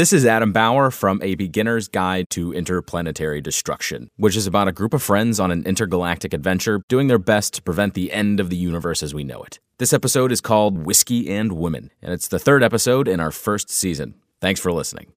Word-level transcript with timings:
This 0.00 0.14
is 0.14 0.24
Adam 0.24 0.50
Bauer 0.50 0.90
from 0.90 1.20
A 1.22 1.34
Beginner's 1.34 1.86
Guide 1.86 2.30
to 2.30 2.54
Interplanetary 2.54 3.42
Destruction, 3.42 4.08
which 4.16 4.34
is 4.34 4.46
about 4.46 4.66
a 4.66 4.72
group 4.72 4.94
of 4.94 5.02
friends 5.02 5.38
on 5.38 5.50
an 5.50 5.66
intergalactic 5.66 6.32
adventure 6.32 6.80
doing 6.88 7.08
their 7.08 7.18
best 7.18 7.52
to 7.52 7.62
prevent 7.62 7.92
the 7.92 8.10
end 8.10 8.40
of 8.40 8.48
the 8.48 8.56
universe 8.56 9.02
as 9.02 9.12
we 9.12 9.24
know 9.24 9.42
it. 9.42 9.58
This 9.76 9.92
episode 9.92 10.32
is 10.32 10.40
called 10.40 10.86
Whiskey 10.86 11.30
and 11.30 11.52
Women, 11.52 11.90
and 12.00 12.14
it's 12.14 12.28
the 12.28 12.38
third 12.38 12.62
episode 12.62 13.08
in 13.08 13.20
our 13.20 13.30
first 13.30 13.68
season. 13.68 14.14
Thanks 14.40 14.58
for 14.58 14.72
listening. 14.72 15.12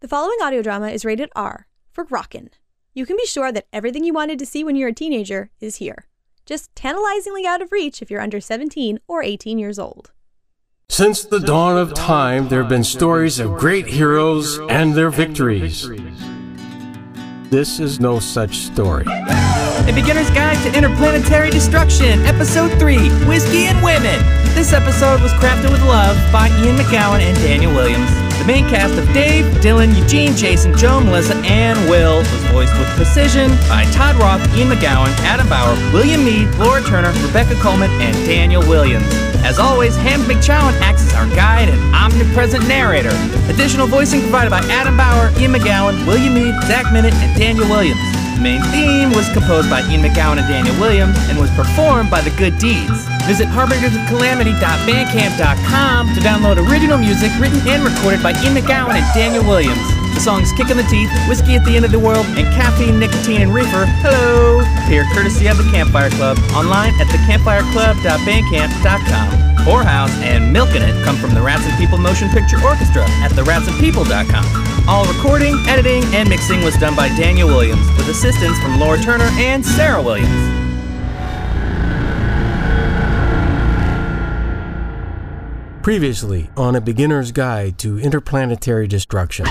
The 0.00 0.08
following 0.08 0.36
audio 0.42 0.60
drama 0.60 0.88
is 0.88 1.06
rated 1.06 1.30
R 1.34 1.66
for 1.90 2.04
Rockin'. 2.04 2.50
You 2.92 3.06
can 3.06 3.16
be 3.16 3.24
sure 3.24 3.50
that 3.50 3.68
everything 3.72 4.04
you 4.04 4.12
wanted 4.12 4.38
to 4.40 4.44
see 4.44 4.62
when 4.62 4.76
you're 4.76 4.90
a 4.90 4.92
teenager 4.92 5.48
is 5.58 5.76
here, 5.76 6.06
just 6.44 6.76
tantalizingly 6.76 7.46
out 7.46 7.62
of 7.62 7.72
reach 7.72 8.02
if 8.02 8.10
you're 8.10 8.20
under 8.20 8.42
17 8.42 9.00
or 9.08 9.22
18 9.22 9.58
years 9.58 9.78
old. 9.78 10.10
Since 10.88 11.24
the 11.24 11.40
dawn 11.40 11.76
of 11.76 11.94
time, 11.94 12.48
there 12.48 12.60
have 12.60 12.68
been 12.68 12.84
stories 12.84 13.40
of 13.40 13.56
great 13.56 13.86
heroes 13.86 14.58
and 14.68 14.94
their 14.94 15.10
victories. 15.10 15.88
This 17.50 17.80
is 17.80 18.00
no 18.00 18.18
such 18.20 18.58
story. 18.58 19.04
A 19.08 19.92
Beginner's 19.94 20.30
Guide 20.30 20.62
to 20.64 20.76
Interplanetary 20.76 21.50
Destruction, 21.50 22.20
Episode 22.26 22.78
3 22.78 22.96
Whiskey 23.26 23.64
and 23.64 23.82
Women. 23.82 24.20
This 24.54 24.72
episode 24.72 25.20
was 25.20 25.32
crafted 25.32 25.72
with 25.72 25.82
love 25.82 26.16
by 26.32 26.48
Ian 26.62 26.76
McGowan 26.76 27.20
and 27.20 27.36
Daniel 27.38 27.72
Williams. 27.72 28.23
The 28.38 28.44
main 28.46 28.68
cast 28.68 28.94
of 28.94 29.06
Dave, 29.14 29.44
Dylan, 29.62 29.96
Eugene, 29.98 30.36
Jason, 30.36 30.76
Joe, 30.76 31.00
Melissa, 31.00 31.34
and 31.44 31.78
Will 31.88 32.18
was 32.18 32.44
voiced 32.52 32.76
with 32.78 32.88
precision 32.96 33.50
by 33.68 33.84
Todd 33.92 34.16
Roth, 34.16 34.42
Ian 34.56 34.68
McGowan, 34.68 35.08
Adam 35.20 35.48
Bauer, 35.48 35.74
William 35.92 36.24
Mead, 36.24 36.48
Laura 36.56 36.82
Turner, 36.82 37.12
Rebecca 37.26 37.54
Coleman, 37.56 37.90
and 38.02 38.14
Daniel 38.26 38.60
Williams. 38.62 39.06
As 39.44 39.58
always, 39.58 39.96
Ham 39.96 40.20
McChowan 40.22 40.72
acts 40.80 41.06
as 41.06 41.14
our 41.14 41.26
guide 41.34 41.68
and 41.68 41.94
omnipresent 41.94 42.66
narrator. 42.66 43.12
Additional 43.48 43.86
voicing 43.86 44.20
provided 44.20 44.50
by 44.50 44.60
Adam 44.68 44.96
Bauer, 44.96 45.30
Ian 45.38 45.52
McGowan, 45.52 46.06
William 46.06 46.34
Mead, 46.34 46.54
Zach 46.64 46.92
Minute, 46.92 47.14
and 47.14 47.38
Daniel 47.38 47.68
Williams. 47.68 48.23
The 48.34 48.40
main 48.40 48.62
theme 48.74 49.10
was 49.10 49.28
composed 49.30 49.70
by 49.70 49.80
Ian 49.88 50.02
McGowan 50.02 50.38
and 50.38 50.48
Daniel 50.48 50.74
Williams 50.80 51.16
and 51.30 51.38
was 51.38 51.50
performed 51.52 52.10
by 52.10 52.20
The 52.20 52.30
Good 52.34 52.58
Deeds. 52.58 53.06
Visit 53.30 53.46
harbingersofcalamity.bandcamp.com 53.48 56.14
to 56.14 56.20
download 56.20 56.58
original 56.68 56.98
music 56.98 57.30
written 57.38 57.60
and 57.68 57.84
recorded 57.84 58.20
by 58.22 58.32
Ian 58.42 58.54
McGowan 58.58 58.94
and 58.98 59.06
Daniel 59.14 59.44
Williams. 59.44 59.78
The 60.14 60.20
songs 60.20 60.52
Kick 60.52 60.68
in 60.70 60.76
the 60.76 60.82
Teeth, 60.84 61.10
Whiskey 61.28 61.56
at 61.56 61.64
the 61.64 61.74
End 61.76 61.84
of 61.84 61.90
the 61.90 61.98
World, 61.98 62.24
and 62.34 62.46
Caffeine, 62.54 62.98
Nicotine, 62.98 63.42
and 63.42 63.52
Reefer, 63.54 63.86
Hello, 64.02 64.60
appear 64.84 65.04
courtesy 65.14 65.46
of 65.46 65.56
the 65.56 65.64
Campfire 65.70 66.10
Club 66.10 66.38
online 66.54 66.92
at 67.00 67.06
thecampfireclub.bandcamp.com. 67.08 69.28
Whorehouse 69.64 70.12
and 70.22 70.54
Milkin' 70.54 70.82
It 70.82 71.02
come 71.04 71.16
from 71.16 71.32
the 71.34 71.40
Rats 71.40 71.64
and 71.66 71.76
People 71.78 71.96
Motion 71.98 72.28
Picture 72.28 72.60
Orchestra 72.62 73.04
at 73.22 73.30
theratsandpeople.com. 73.32 74.73
All 74.86 75.06
recording, 75.06 75.54
editing, 75.66 76.04
and 76.14 76.28
mixing 76.28 76.62
was 76.62 76.76
done 76.76 76.94
by 76.94 77.08
Daniel 77.08 77.48
Williams 77.48 77.86
with 77.96 78.06
assistance 78.08 78.58
from 78.58 78.78
Laura 78.78 78.98
Turner 78.98 79.30
and 79.32 79.64
Sarah 79.64 80.02
Williams. 80.02 80.28
Previously 85.82 86.50
on 86.54 86.76
A 86.76 86.82
Beginner's 86.82 87.32
Guide 87.32 87.78
to 87.78 87.98
Interplanetary 87.98 88.86
Destruction. 88.86 89.46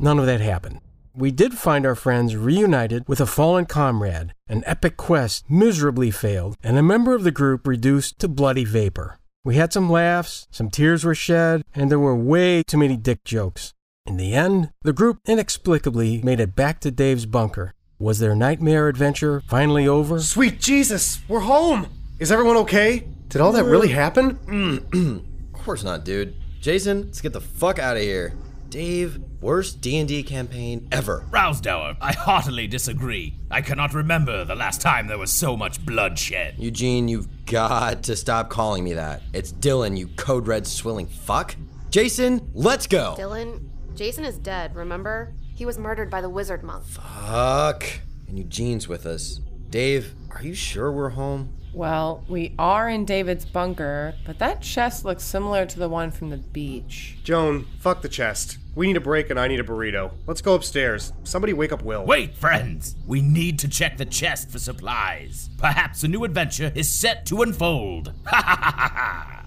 None 0.00 0.18
of 0.18 0.24
that 0.24 0.40
happened. 0.40 0.80
We 1.16 1.30
did 1.30 1.54
find 1.54 1.86
our 1.86 1.94
friends 1.94 2.34
reunited 2.34 3.06
with 3.06 3.20
a 3.20 3.26
fallen 3.26 3.66
comrade, 3.66 4.34
an 4.48 4.64
epic 4.66 4.96
quest 4.96 5.48
miserably 5.48 6.10
failed, 6.10 6.56
and 6.60 6.76
a 6.76 6.82
member 6.82 7.14
of 7.14 7.22
the 7.22 7.30
group 7.30 7.68
reduced 7.68 8.18
to 8.18 8.26
bloody 8.26 8.64
vapor. 8.64 9.20
We 9.44 9.54
had 9.54 9.72
some 9.72 9.88
laughs, 9.88 10.48
some 10.50 10.70
tears 10.70 11.04
were 11.04 11.14
shed, 11.14 11.62
and 11.72 11.88
there 11.88 12.00
were 12.00 12.16
way 12.16 12.64
too 12.64 12.78
many 12.78 12.96
dick 12.96 13.22
jokes. 13.22 13.72
In 14.06 14.16
the 14.16 14.34
end, 14.34 14.70
the 14.82 14.92
group 14.92 15.20
inexplicably 15.24 16.20
made 16.22 16.40
it 16.40 16.56
back 16.56 16.80
to 16.80 16.90
Dave's 16.90 17.26
bunker. 17.26 17.74
Was 18.00 18.18
their 18.18 18.34
nightmare 18.34 18.88
adventure 18.88 19.40
finally 19.46 19.86
over? 19.86 20.18
Sweet 20.18 20.60
Jesus, 20.60 21.20
we're 21.28 21.40
home! 21.40 21.86
Is 22.18 22.32
everyone 22.32 22.56
okay? 22.56 23.06
Did 23.28 23.40
all 23.40 23.52
that 23.52 23.64
really 23.64 23.90
happen? 23.90 25.30
Of 25.54 25.66
course 25.66 25.84
not, 25.84 26.04
dude. 26.04 26.34
Jason, 26.60 27.04
let's 27.04 27.22
get 27.22 27.32
the 27.32 27.40
fuck 27.40 27.78
out 27.78 27.96
of 27.96 28.02
here. 28.02 28.34
Dave, 28.74 29.20
worst 29.40 29.80
D&D 29.82 30.24
campaign 30.24 30.88
ever. 30.90 31.24
Rousdower, 31.30 31.96
I 32.00 32.12
heartily 32.12 32.66
disagree. 32.66 33.38
I 33.48 33.60
cannot 33.60 33.94
remember 33.94 34.44
the 34.44 34.56
last 34.56 34.80
time 34.80 35.06
there 35.06 35.16
was 35.16 35.30
so 35.30 35.56
much 35.56 35.86
bloodshed. 35.86 36.56
Eugene, 36.58 37.06
you've 37.06 37.46
got 37.46 38.02
to 38.02 38.16
stop 38.16 38.50
calling 38.50 38.82
me 38.82 38.94
that. 38.94 39.22
It's 39.32 39.52
Dylan, 39.52 39.96
you 39.96 40.08
code 40.16 40.48
red 40.48 40.66
swilling 40.66 41.06
fuck. 41.06 41.54
Jason, 41.90 42.50
let's 42.52 42.88
go. 42.88 43.14
Dylan, 43.16 43.68
Jason 43.94 44.24
is 44.24 44.38
dead, 44.38 44.74
remember? 44.74 45.34
He 45.54 45.64
was 45.64 45.78
murdered 45.78 46.10
by 46.10 46.20
the 46.20 46.28
wizard 46.28 46.64
monk. 46.64 46.84
Fuck. 46.84 47.84
And 48.26 48.36
Eugene's 48.36 48.88
with 48.88 49.06
us. 49.06 49.38
Dave, 49.70 50.16
are 50.32 50.42
you 50.42 50.54
sure 50.54 50.90
we're 50.90 51.10
home? 51.10 51.56
Well, 51.74 52.22
we 52.28 52.54
are 52.56 52.88
in 52.88 53.04
David's 53.04 53.44
bunker, 53.44 54.14
but 54.24 54.38
that 54.38 54.62
chest 54.62 55.04
looks 55.04 55.24
similar 55.24 55.66
to 55.66 55.78
the 55.78 55.88
one 55.88 56.12
from 56.12 56.30
the 56.30 56.36
beach. 56.36 57.18
Joan, 57.24 57.66
fuck 57.80 58.00
the 58.00 58.08
chest. 58.08 58.58
We 58.76 58.86
need 58.86 58.96
a 58.96 59.00
break 59.00 59.28
and 59.28 59.40
I 59.40 59.48
need 59.48 59.58
a 59.58 59.64
burrito. 59.64 60.12
Let's 60.28 60.40
go 60.40 60.54
upstairs. 60.54 61.12
Somebody 61.24 61.52
wake 61.52 61.72
up 61.72 61.82
Will. 61.82 62.04
Wait, 62.04 62.36
friends! 62.36 62.94
We 63.08 63.22
need 63.22 63.58
to 63.58 63.68
check 63.68 63.96
the 63.96 64.04
chest 64.04 64.52
for 64.52 64.60
supplies. 64.60 65.50
Perhaps 65.58 66.04
a 66.04 66.08
new 66.08 66.22
adventure 66.22 66.70
is 66.76 66.88
set 66.88 67.26
to 67.26 67.42
unfold. 67.42 68.12
Ha 68.26 68.40
ha 68.40 68.56
ha 68.56 68.70
ha 68.70 68.88
ha! 68.88 69.46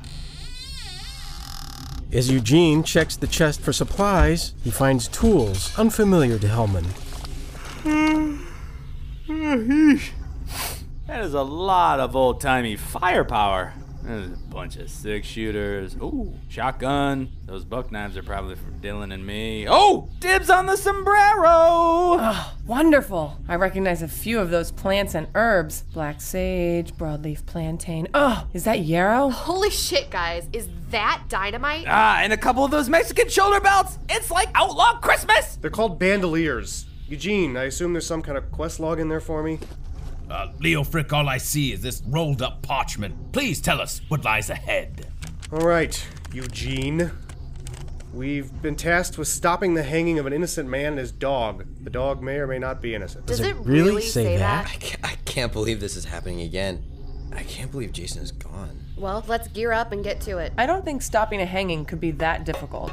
As 2.12 2.30
Eugene 2.30 2.84
checks 2.84 3.16
the 3.16 3.28
chest 3.28 3.62
for 3.62 3.72
supplies, 3.72 4.54
he 4.64 4.72
finds 4.72 5.08
tools 5.08 5.78
unfamiliar 5.78 6.40
to 6.40 6.48
Hellman. 6.48 6.86
Mm, 7.84 8.46
mm, 9.28 10.09
That 11.07 11.23
is 11.23 11.34
a 11.34 11.41
lot 11.41 12.01
of 12.01 12.16
old 12.18 12.41
timey 12.41 12.75
firepower. 12.75 13.73
There's 14.03 14.28
a 14.28 14.38
bunch 14.50 14.75
of 14.78 14.90
six 14.90 15.25
shooters. 15.28 15.95
Ooh, 15.95 16.34
shotgun. 16.50 17.29
Those 17.45 17.66
buck 17.66 17.91
knives 17.91 18.16
are 18.18 18.23
probably 18.23 18.56
for 18.56 18.72
Dylan 18.72 19.13
and 19.13 19.25
me. 19.25 19.67
Oh, 19.69 20.09
dibs 20.19 20.50
on 20.50 20.66
the 20.66 20.75
sombrero! 20.78 21.46
Oh, 21.46 22.53
Wonderful! 22.66 23.38
I 23.47 23.56
recognize 23.56 24.01
a 24.01 24.07
few 24.07 24.40
of 24.40 24.50
those 24.50 24.72
plants 24.72 25.16
and 25.16 25.28
herbs 25.35 25.81
black 25.94 26.19
sage, 26.22 26.94
broadleaf 26.94 27.46
plantain. 27.46 28.07
Oh, 28.13 28.47
is 28.53 28.66
that 28.66 28.81
yarrow? 28.81 29.29
Holy 29.29 29.69
shit, 29.69 30.09
guys. 30.09 30.47
Is 30.53 30.67
that 30.90 31.23
dynamite? 31.29 31.85
Ah, 31.88 32.19
and 32.22 32.31
a 32.34 32.38
couple 32.38 32.63
of 32.63 32.72
those 32.72 32.90
Mexican 32.90 33.29
shoulder 33.29 33.59
belts. 33.62 33.97
It's 34.09 34.29
like 34.31 34.50
outlaw 34.56 35.00
Christmas. 35.00 35.56
They're 35.57 35.69
called 35.69 36.00
bandoliers. 36.00 36.85
Eugene, 37.09 37.56
I 37.56 37.63
assume 37.66 37.94
there's 37.94 38.06
some 38.07 38.22
kind 38.22 38.38
of 38.38 38.51
quest 38.51 38.79
log 38.81 39.00
in 39.00 39.07
there 39.07 39.22
for 39.22 39.41
me? 39.44 39.59
Uh, 40.30 40.52
Leofric, 40.60 41.14
all 41.14 41.30
I 41.30 41.38
see 41.38 41.72
is 41.72 41.82
this 41.82 42.02
rolled 42.06 42.42
up 42.42 42.62
parchment. 42.62 43.32
Please 43.32 43.62
tell 43.62 43.80
us 43.80 44.02
what 44.10 44.26
lies 44.26 44.50
ahead. 44.50 45.08
All 45.52 45.60
right, 45.60 46.06
Eugene. 46.34 47.12
We've 48.14 48.62
been 48.62 48.76
tasked 48.76 49.18
with 49.18 49.28
stopping 49.28 49.74
the 49.74 49.84
hanging 49.84 50.18
of 50.18 50.26
an 50.26 50.34
innocent 50.34 50.68
man 50.68 50.94
and 50.94 50.98
his 51.00 51.12
dog. 51.12 51.66
The 51.84 51.90
dog 51.90 52.22
may 52.22 52.38
or 52.38 52.48
may 52.48 52.60
not 52.60 52.82
be 52.82 52.96
innocent. 52.96 53.28
Does 53.28 53.40
it 53.40 53.48
it 53.48 53.56
really 53.58 53.90
really, 53.90 54.02
say 54.02 54.24
say, 54.24 54.38
that? 54.38 54.66
that? 54.66 54.74
I 54.74 54.78
can't, 54.78 55.06
I 55.06 55.16
can't 55.26 55.54
believe 55.54 55.80
this 55.80 55.96
is 55.96 56.06
happening 56.06 56.42
again. 56.42 56.84
I 57.34 57.44
can't 57.44 57.72
believe 57.72 57.92
Jason 57.92 58.24
is 58.24 58.32
gone. 58.32 58.80
Well, 58.98 59.24
let's 59.28 59.48
gear 59.50 59.72
up 59.72 59.92
and 59.92 60.04
get 60.04 60.20
to 60.22 60.40
it. 60.40 60.52
I 60.58 60.66
don't 60.66 60.84
think 60.84 61.02
stopping 61.02 61.42
a 61.42 61.46
hanging 61.46 61.86
could 61.86 62.00
be 62.00 62.12
that 62.12 62.46
difficult. 62.46 62.92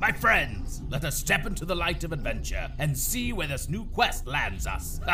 My 0.00 0.12
friends, 0.12 0.82
let 0.90 1.04
us 1.04 1.16
step 1.16 1.46
into 1.46 1.64
the 1.64 1.74
light 1.74 2.04
of 2.04 2.12
adventure 2.12 2.70
and 2.78 2.96
see 2.96 3.32
where 3.32 3.46
this 3.46 3.68
new 3.68 3.86
quest 3.86 4.26
lands 4.26 4.66
us. 4.66 5.00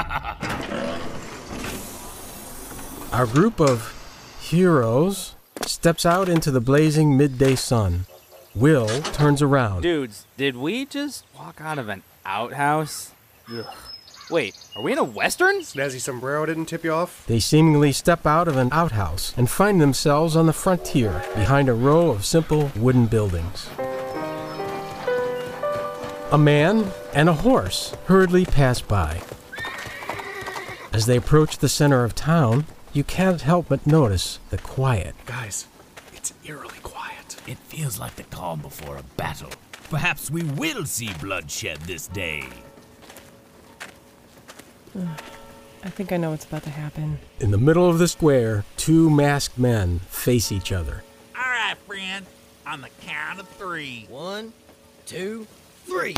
Our 3.13 3.27
group 3.27 3.61
of 3.61 3.95
heroes 4.41 5.35
steps 5.67 6.05
out 6.05 6.29
into 6.29 6.51
the 6.51 6.61
blazing 6.61 7.17
midday 7.17 7.55
sun. 7.55 8.07
Will 8.55 8.89
turns 9.03 9.41
around. 9.41 9.83
Dudes, 9.83 10.27
did 10.37 10.57
we 10.57 10.85
just 10.85 11.25
walk 11.37 11.61
out 11.61 11.79
of 11.79 11.89
an 11.89 12.03
outhouse? 12.27 13.13
Ugh. 13.51 13.65
Wait, 14.31 14.57
are 14.75 14.83
we 14.83 14.93
in 14.93 14.99
a 14.99 15.05
western? 15.05 15.61
Snazzy 15.61 16.01
sombrero 16.01 16.47
didn't 16.47 16.67
tip 16.67 16.85
you 16.85 16.93
off? 16.93 17.25
They 17.27 17.39
seemingly 17.39 17.93
step 17.93 18.27
out 18.27 18.49
of 18.49 18.57
an 18.57 18.71
outhouse 18.73 19.33
and 19.37 19.49
find 19.49 19.81
themselves 19.81 20.35
on 20.35 20.47
the 20.47 20.53
frontier 20.53 21.25
behind 21.35 21.69
a 21.69 21.75
row 21.75 22.11
of 22.11 22.25
simple 22.25 22.73
wooden 22.75 23.07
buildings. 23.07 23.69
A 26.33 26.39
man 26.39 26.91
and 27.13 27.29
a 27.29 27.35
horse 27.35 27.95
hurriedly 28.07 28.47
pass 28.47 28.81
by. 28.81 29.21
As 30.91 31.05
they 31.05 31.19
approach 31.19 31.59
the 31.59 31.69
center 31.69 32.05
of 32.05 32.15
town, 32.15 32.65
you 32.95 33.05
can't 33.05 33.43
help 33.43 33.69
but 33.69 33.87
notice 33.87 34.39
the 34.49 34.57
quiet. 34.57 35.15
Guys, 35.27 35.67
it's 36.15 36.33
eerily 36.47 36.79
quiet. 36.83 37.37
it 37.47 37.59
feels 37.59 38.01
like 38.01 38.17
the 38.17 38.23
calm 38.23 38.61
before 38.63 38.97
a 38.97 39.03
battle. 39.19 39.51
Perhaps 39.91 40.31
we 40.31 40.43
will 40.43 40.87
see 40.87 41.11
bloodshed 41.21 41.77
this 41.83 42.07
day. 42.07 42.49
I 45.85 45.91
think 45.91 46.13
I 46.13 46.17
know 46.17 46.31
what's 46.31 46.47
about 46.47 46.63
to 46.63 46.71
happen. 46.71 47.19
In 47.41 47.51
the 47.51 47.59
middle 47.59 47.91
of 47.91 47.99
the 47.99 48.09
square, 48.09 48.65
two 48.79 49.11
masked 49.11 49.59
men 49.59 49.99
face 50.09 50.51
each 50.51 50.73
other. 50.73 51.05
All 51.37 51.43
right, 51.43 51.77
friend. 51.87 52.25
On 52.67 52.81
the 52.81 52.89
count 53.03 53.39
of 53.39 53.47
three. 53.49 54.07
One, 54.09 54.55
two, 55.05 55.47
three. 55.85 56.15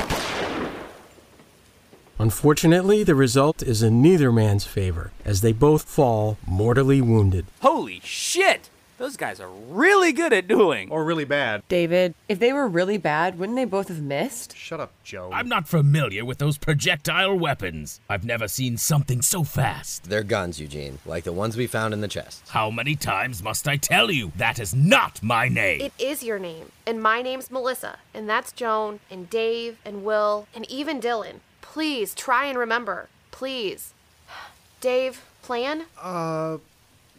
Unfortunately, 2.18 3.02
the 3.02 3.14
result 3.14 3.62
is 3.62 3.82
in 3.82 4.00
neither 4.00 4.30
man's 4.30 4.64
favor, 4.64 5.10
as 5.24 5.40
they 5.40 5.52
both 5.52 5.82
fall 5.82 6.38
mortally 6.46 7.00
wounded. 7.00 7.46
Holy 7.60 8.00
shit! 8.04 8.70
Those 9.04 9.18
guys 9.18 9.38
are 9.38 9.50
really 9.50 10.12
good 10.12 10.32
at 10.32 10.48
dueling. 10.48 10.90
Or 10.90 11.04
really 11.04 11.26
bad. 11.26 11.62
David, 11.68 12.14
if 12.26 12.38
they 12.38 12.54
were 12.54 12.66
really 12.66 12.96
bad, 12.96 13.38
wouldn't 13.38 13.54
they 13.54 13.66
both 13.66 13.88
have 13.88 14.00
missed? 14.00 14.56
Shut 14.56 14.80
up, 14.80 14.92
Joe. 15.04 15.28
I'm 15.30 15.46
not 15.46 15.68
familiar 15.68 16.24
with 16.24 16.38
those 16.38 16.56
projectile 16.56 17.38
weapons. 17.38 18.00
I've 18.08 18.24
never 18.24 18.48
seen 18.48 18.78
something 18.78 19.20
so 19.20 19.44
fast. 19.44 20.04
They're 20.04 20.22
guns, 20.22 20.58
Eugene, 20.58 21.00
like 21.04 21.24
the 21.24 21.34
ones 21.34 21.54
we 21.54 21.66
found 21.66 21.92
in 21.92 22.00
the 22.00 22.08
chest. 22.08 22.48
How 22.48 22.70
many 22.70 22.96
times 22.96 23.42
must 23.42 23.68
I 23.68 23.76
tell 23.76 24.10
you? 24.10 24.32
That 24.36 24.58
is 24.58 24.74
not 24.74 25.22
my 25.22 25.50
name. 25.50 25.82
It 25.82 25.92
is 25.98 26.22
your 26.22 26.38
name. 26.38 26.72
And 26.86 27.02
my 27.02 27.20
name's 27.20 27.50
Melissa. 27.50 27.98
And 28.14 28.26
that's 28.26 28.52
Joan, 28.52 29.00
and 29.10 29.28
Dave, 29.28 29.76
and 29.84 30.02
Will, 30.02 30.48
and 30.54 30.64
even 30.70 30.98
Dylan. 30.98 31.40
Please 31.60 32.14
try 32.14 32.46
and 32.46 32.58
remember. 32.58 33.10
Please. 33.32 33.92
Dave, 34.80 35.22
plan? 35.42 35.84
Uh, 36.00 36.56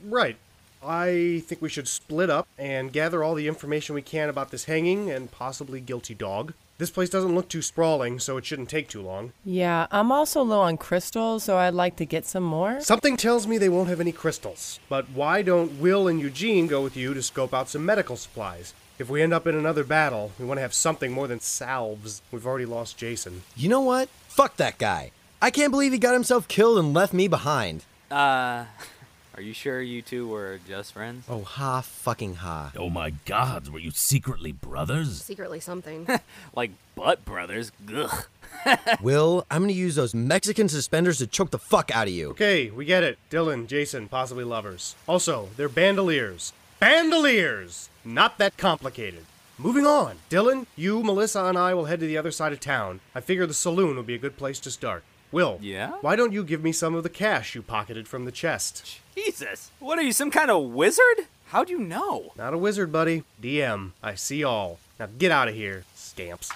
right. 0.04 0.38
I 0.86 1.42
think 1.46 1.62
we 1.62 1.70
should 1.70 1.88
split 1.88 2.30
up 2.30 2.48
and 2.58 2.94
gather 2.94 3.24
all 3.24 3.34
the 3.34 3.48
information 3.48 3.96
we 3.96 4.02
can 4.02 4.30
about 4.30 4.52
this 4.52 4.66
hanging 4.66 5.10
and 5.10 5.32
possibly 5.32 5.82
guilty 5.82 6.14
dog. 6.14 6.54
This 6.78 6.92
place 6.92 7.10
doesn't 7.10 7.34
look 7.34 7.48
too 7.48 7.62
sprawling, 7.62 8.20
so 8.20 8.36
it 8.36 8.46
shouldn't 8.46 8.70
take 8.70 8.90
too 8.90 9.02
long. 9.02 9.32
Yeah, 9.46 9.88
I'm 9.92 10.12
also 10.12 10.42
low 10.42 10.60
on 10.60 10.76
crystals, 10.78 11.44
so 11.46 11.58
I'd 11.58 11.74
like 11.74 11.96
to 11.96 12.06
get 12.06 12.26
some 12.26 12.44
more. 12.44 12.82
Something 12.82 13.16
tells 13.16 13.48
me 13.48 13.58
they 13.58 13.70
won't 13.70 13.88
have 13.88 14.02
any 14.02 14.12
crystals. 14.12 14.80
But 14.90 15.10
why 15.10 15.42
don't 15.42 15.80
Will 15.80 16.08
and 16.08 16.20
Eugene 16.20 16.68
go 16.68 16.84
with 16.84 16.98
you 16.98 17.14
to 17.14 17.24
scope 17.24 17.54
out 17.54 17.70
some 17.70 17.86
medical 17.86 18.18
supplies? 18.18 18.74
If 19.00 19.10
we 19.10 19.22
end 19.22 19.34
up 19.34 19.48
in 19.48 19.56
another 19.56 19.86
battle, 19.86 20.34
we 20.38 20.46
want 20.46 20.58
to 20.58 20.64
have 20.64 20.74
something 20.74 21.12
more 21.12 21.28
than 21.28 21.40
salves. 21.40 22.22
We've 22.32 22.46
already 22.46 22.66
lost 22.66 22.98
Jason. 22.98 23.44
You 23.56 23.70
know 23.70 23.82
what? 23.82 24.10
Fuck 24.28 24.58
that 24.58 24.78
guy. 24.78 25.12
I 25.42 25.52
can't 25.52 25.72
believe 25.72 25.94
he 25.94 25.98
got 25.98 26.14
himself 26.14 26.48
killed 26.48 26.78
and 26.78 26.94
left 26.94 27.14
me 27.14 27.28
behind. 27.30 27.86
Uh, 28.12 28.66
are 29.36 29.42
you 29.42 29.54
sure 29.54 29.82
you 29.82 30.02
two 30.02 30.28
were 30.28 30.60
just 30.68 30.94
friends? 30.94 31.26
Oh, 31.28 31.44
ha 31.44 31.82
fucking 31.82 32.36
ha. 32.36 32.72
Oh 32.78 32.90
my 32.90 33.12
god, 33.26 33.68
were 33.68 33.80
you 33.80 33.92
secretly 33.92 34.52
brothers? 34.54 35.22
Secretly 35.22 35.60
something. 35.60 36.08
Like 36.56 36.72
butt 36.96 37.26
brothers? 37.26 37.72
Ugh. 37.94 38.26
Will, 39.02 39.46
I'm 39.52 39.64
gonna 39.64 39.74
use 39.74 39.96
those 39.96 40.16
Mexican 40.16 40.70
suspenders 40.70 41.18
to 41.18 41.28
choke 41.28 41.52
the 41.52 41.60
fuck 41.60 41.94
out 41.94 42.08
of 42.08 42.14
you. 42.14 42.30
Okay, 42.30 42.70
we 42.70 42.86
get 42.86 43.04
it. 43.04 43.18
Dylan, 43.30 43.68
Jason, 43.68 44.08
possibly 44.08 44.46
lovers. 44.46 44.96
Also, 45.08 45.50
they're 45.58 45.68
bandoliers. 45.68 46.54
Bandoliers! 46.80 47.90
Not 48.06 48.38
that 48.38 48.56
complicated. 48.58 49.26
Moving 49.58 49.86
on. 49.86 50.18
Dylan, 50.30 50.66
you, 50.76 51.04
Melissa, 51.04 51.44
and 51.46 51.58
I 51.58 51.74
will 51.74 51.86
head 51.86 52.00
to 52.00 52.06
the 52.06 52.18
other 52.18 52.32
side 52.32 52.54
of 52.54 52.60
town. 52.60 53.02
I 53.14 53.22
figure 53.22 53.46
the 53.46 53.54
saloon 53.54 53.98
would 53.98 54.08
be 54.08 54.16
a 54.16 54.20
good 54.20 54.38
place 54.38 54.60
to 54.62 54.72
start. 54.72 55.04
Will. 55.32 55.60
Yeah? 55.62 55.94
Why 56.02 56.16
don't 56.16 56.32
you 56.34 56.44
give 56.44 56.64
me 56.64 56.72
some 56.72 56.96
of 56.96 57.04
the 57.04 57.10
cash 57.10 57.56
you 57.56 57.62
pocketed 57.62 58.08
from 58.08 58.26
the 58.26 58.32
chest? 58.32 59.00
Jesus. 59.16 59.72
What 59.80 59.98
are 60.00 60.04
you, 60.04 60.12
some 60.12 60.32
kind 60.32 60.50
of 60.52 60.64
wizard? 60.72 61.28
How 61.48 61.64
do 61.64 61.72
you 61.74 61.80
know? 61.80 62.34
Not 62.38 62.54
a 62.54 62.58
wizard, 62.58 62.92
buddy. 62.92 63.24
DM. 63.42 63.92
I 64.02 64.16
see 64.16 64.44
all. 64.44 64.80
Now 65.00 65.08
get 65.18 65.32
out 65.32 65.48
of 65.48 65.56
here, 65.56 65.84
scamps. 65.96 66.52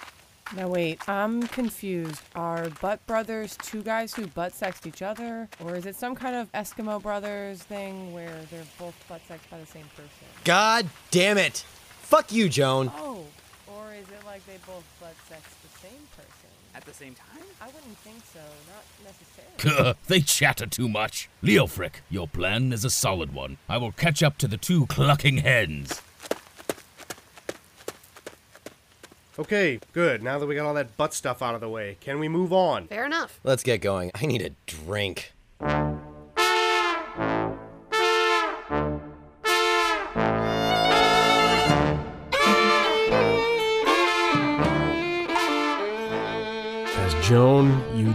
Now 0.56 0.68
wait, 0.68 1.08
I'm 1.08 1.44
confused. 1.44 2.22
Are 2.34 2.70
butt 2.82 3.06
brothers 3.06 3.56
two 3.62 3.84
guys 3.84 4.16
who 4.16 4.26
butt 4.26 4.54
sexed 4.54 4.88
each 4.88 5.04
other? 5.04 5.48
Or 5.64 5.76
is 5.76 5.86
it 5.86 5.96
some 5.96 6.16
kind 6.16 6.36
of 6.36 6.52
Eskimo 6.54 7.00
brothers 7.02 7.62
thing 7.62 8.14
where 8.14 8.36
they're 8.50 8.64
both 8.80 8.96
butt 9.08 9.22
sexed 9.28 9.50
by 9.52 9.60
the 9.60 9.68
same 9.68 9.86
person? 9.96 10.10
God 10.46 10.90
damn 11.12 11.38
it! 11.38 11.64
Fuck 12.02 12.32
you, 12.32 12.50
Joan. 12.50 12.92
Oh, 12.98 13.26
or 13.68 13.94
is 13.94 14.08
it 14.10 14.26
like 14.26 14.44
they 14.48 14.58
both 14.66 14.84
butt 15.00 15.14
sexed 15.30 15.62
the 15.62 15.88
same 15.88 16.02
person? 16.18 16.39
At 16.80 16.86
the 16.86 16.94
same 16.94 17.14
time? 17.14 17.44
I 17.62 17.66
wouldn't 17.66 17.98
think 17.98 18.24
so, 18.34 18.40
not 18.72 18.86
necessarily. 19.04 19.98
they 20.08 20.22
chatter 20.22 20.66
too 20.66 20.88
much. 20.88 21.28
Leofric, 21.44 21.96
your 22.10 22.26
plan 22.26 22.72
is 22.72 22.86
a 22.86 22.90
solid 22.90 23.34
one. 23.34 23.58
I 23.68 23.76
will 23.76 23.92
catch 23.92 24.24
up 24.24 24.38
to 24.38 24.48
the 24.48 24.56
two 24.56 24.86
clucking 24.86 25.40
hens. 25.40 26.02
Okay, 29.38 29.82
good. 29.92 30.24
Now 30.24 30.40
that 30.40 30.46
we 30.46 30.56
got 30.56 30.68
all 30.68 30.74
that 30.76 30.96
butt 30.96 31.14
stuff 31.14 31.42
out 31.42 31.54
of 31.54 31.60
the 31.60 31.68
way, 31.68 31.98
can 32.00 32.18
we 32.18 32.30
move 32.30 32.54
on? 32.54 32.88
Fair 32.88 33.06
enough. 33.06 33.42
Let's 33.44 33.62
get 33.62 33.82
going. 33.82 34.12
I 34.16 34.26
need 34.26 34.42
a 34.42 34.52
drink. 34.66 35.34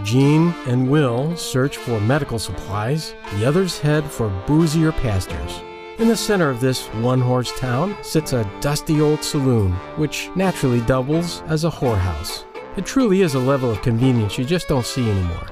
Eugene, 0.05 0.53
and 0.67 0.87
Will 0.87 1.35
search 1.35 1.77
for 1.77 1.99
medical 1.99 2.37
supplies, 2.37 3.15
the 3.33 3.43
others 3.43 3.79
head 3.79 4.03
for 4.05 4.29
boozier 4.45 4.91
pastures. 4.91 5.61
In 5.97 6.07
the 6.07 6.15
center 6.15 6.47
of 6.47 6.59
this 6.59 6.85
one 7.01 7.19
horse 7.19 7.51
town 7.57 7.97
sits 8.03 8.31
a 8.31 8.47
dusty 8.61 9.01
old 9.01 9.23
saloon, 9.23 9.71
which 9.97 10.29
naturally 10.35 10.81
doubles 10.81 11.41
as 11.47 11.63
a 11.63 11.71
whorehouse. 11.71 12.45
It 12.77 12.85
truly 12.85 13.23
is 13.23 13.33
a 13.33 13.39
level 13.39 13.71
of 13.71 13.81
convenience 13.81 14.37
you 14.37 14.45
just 14.45 14.67
don't 14.67 14.85
see 14.85 15.09
anymore. 15.09 15.47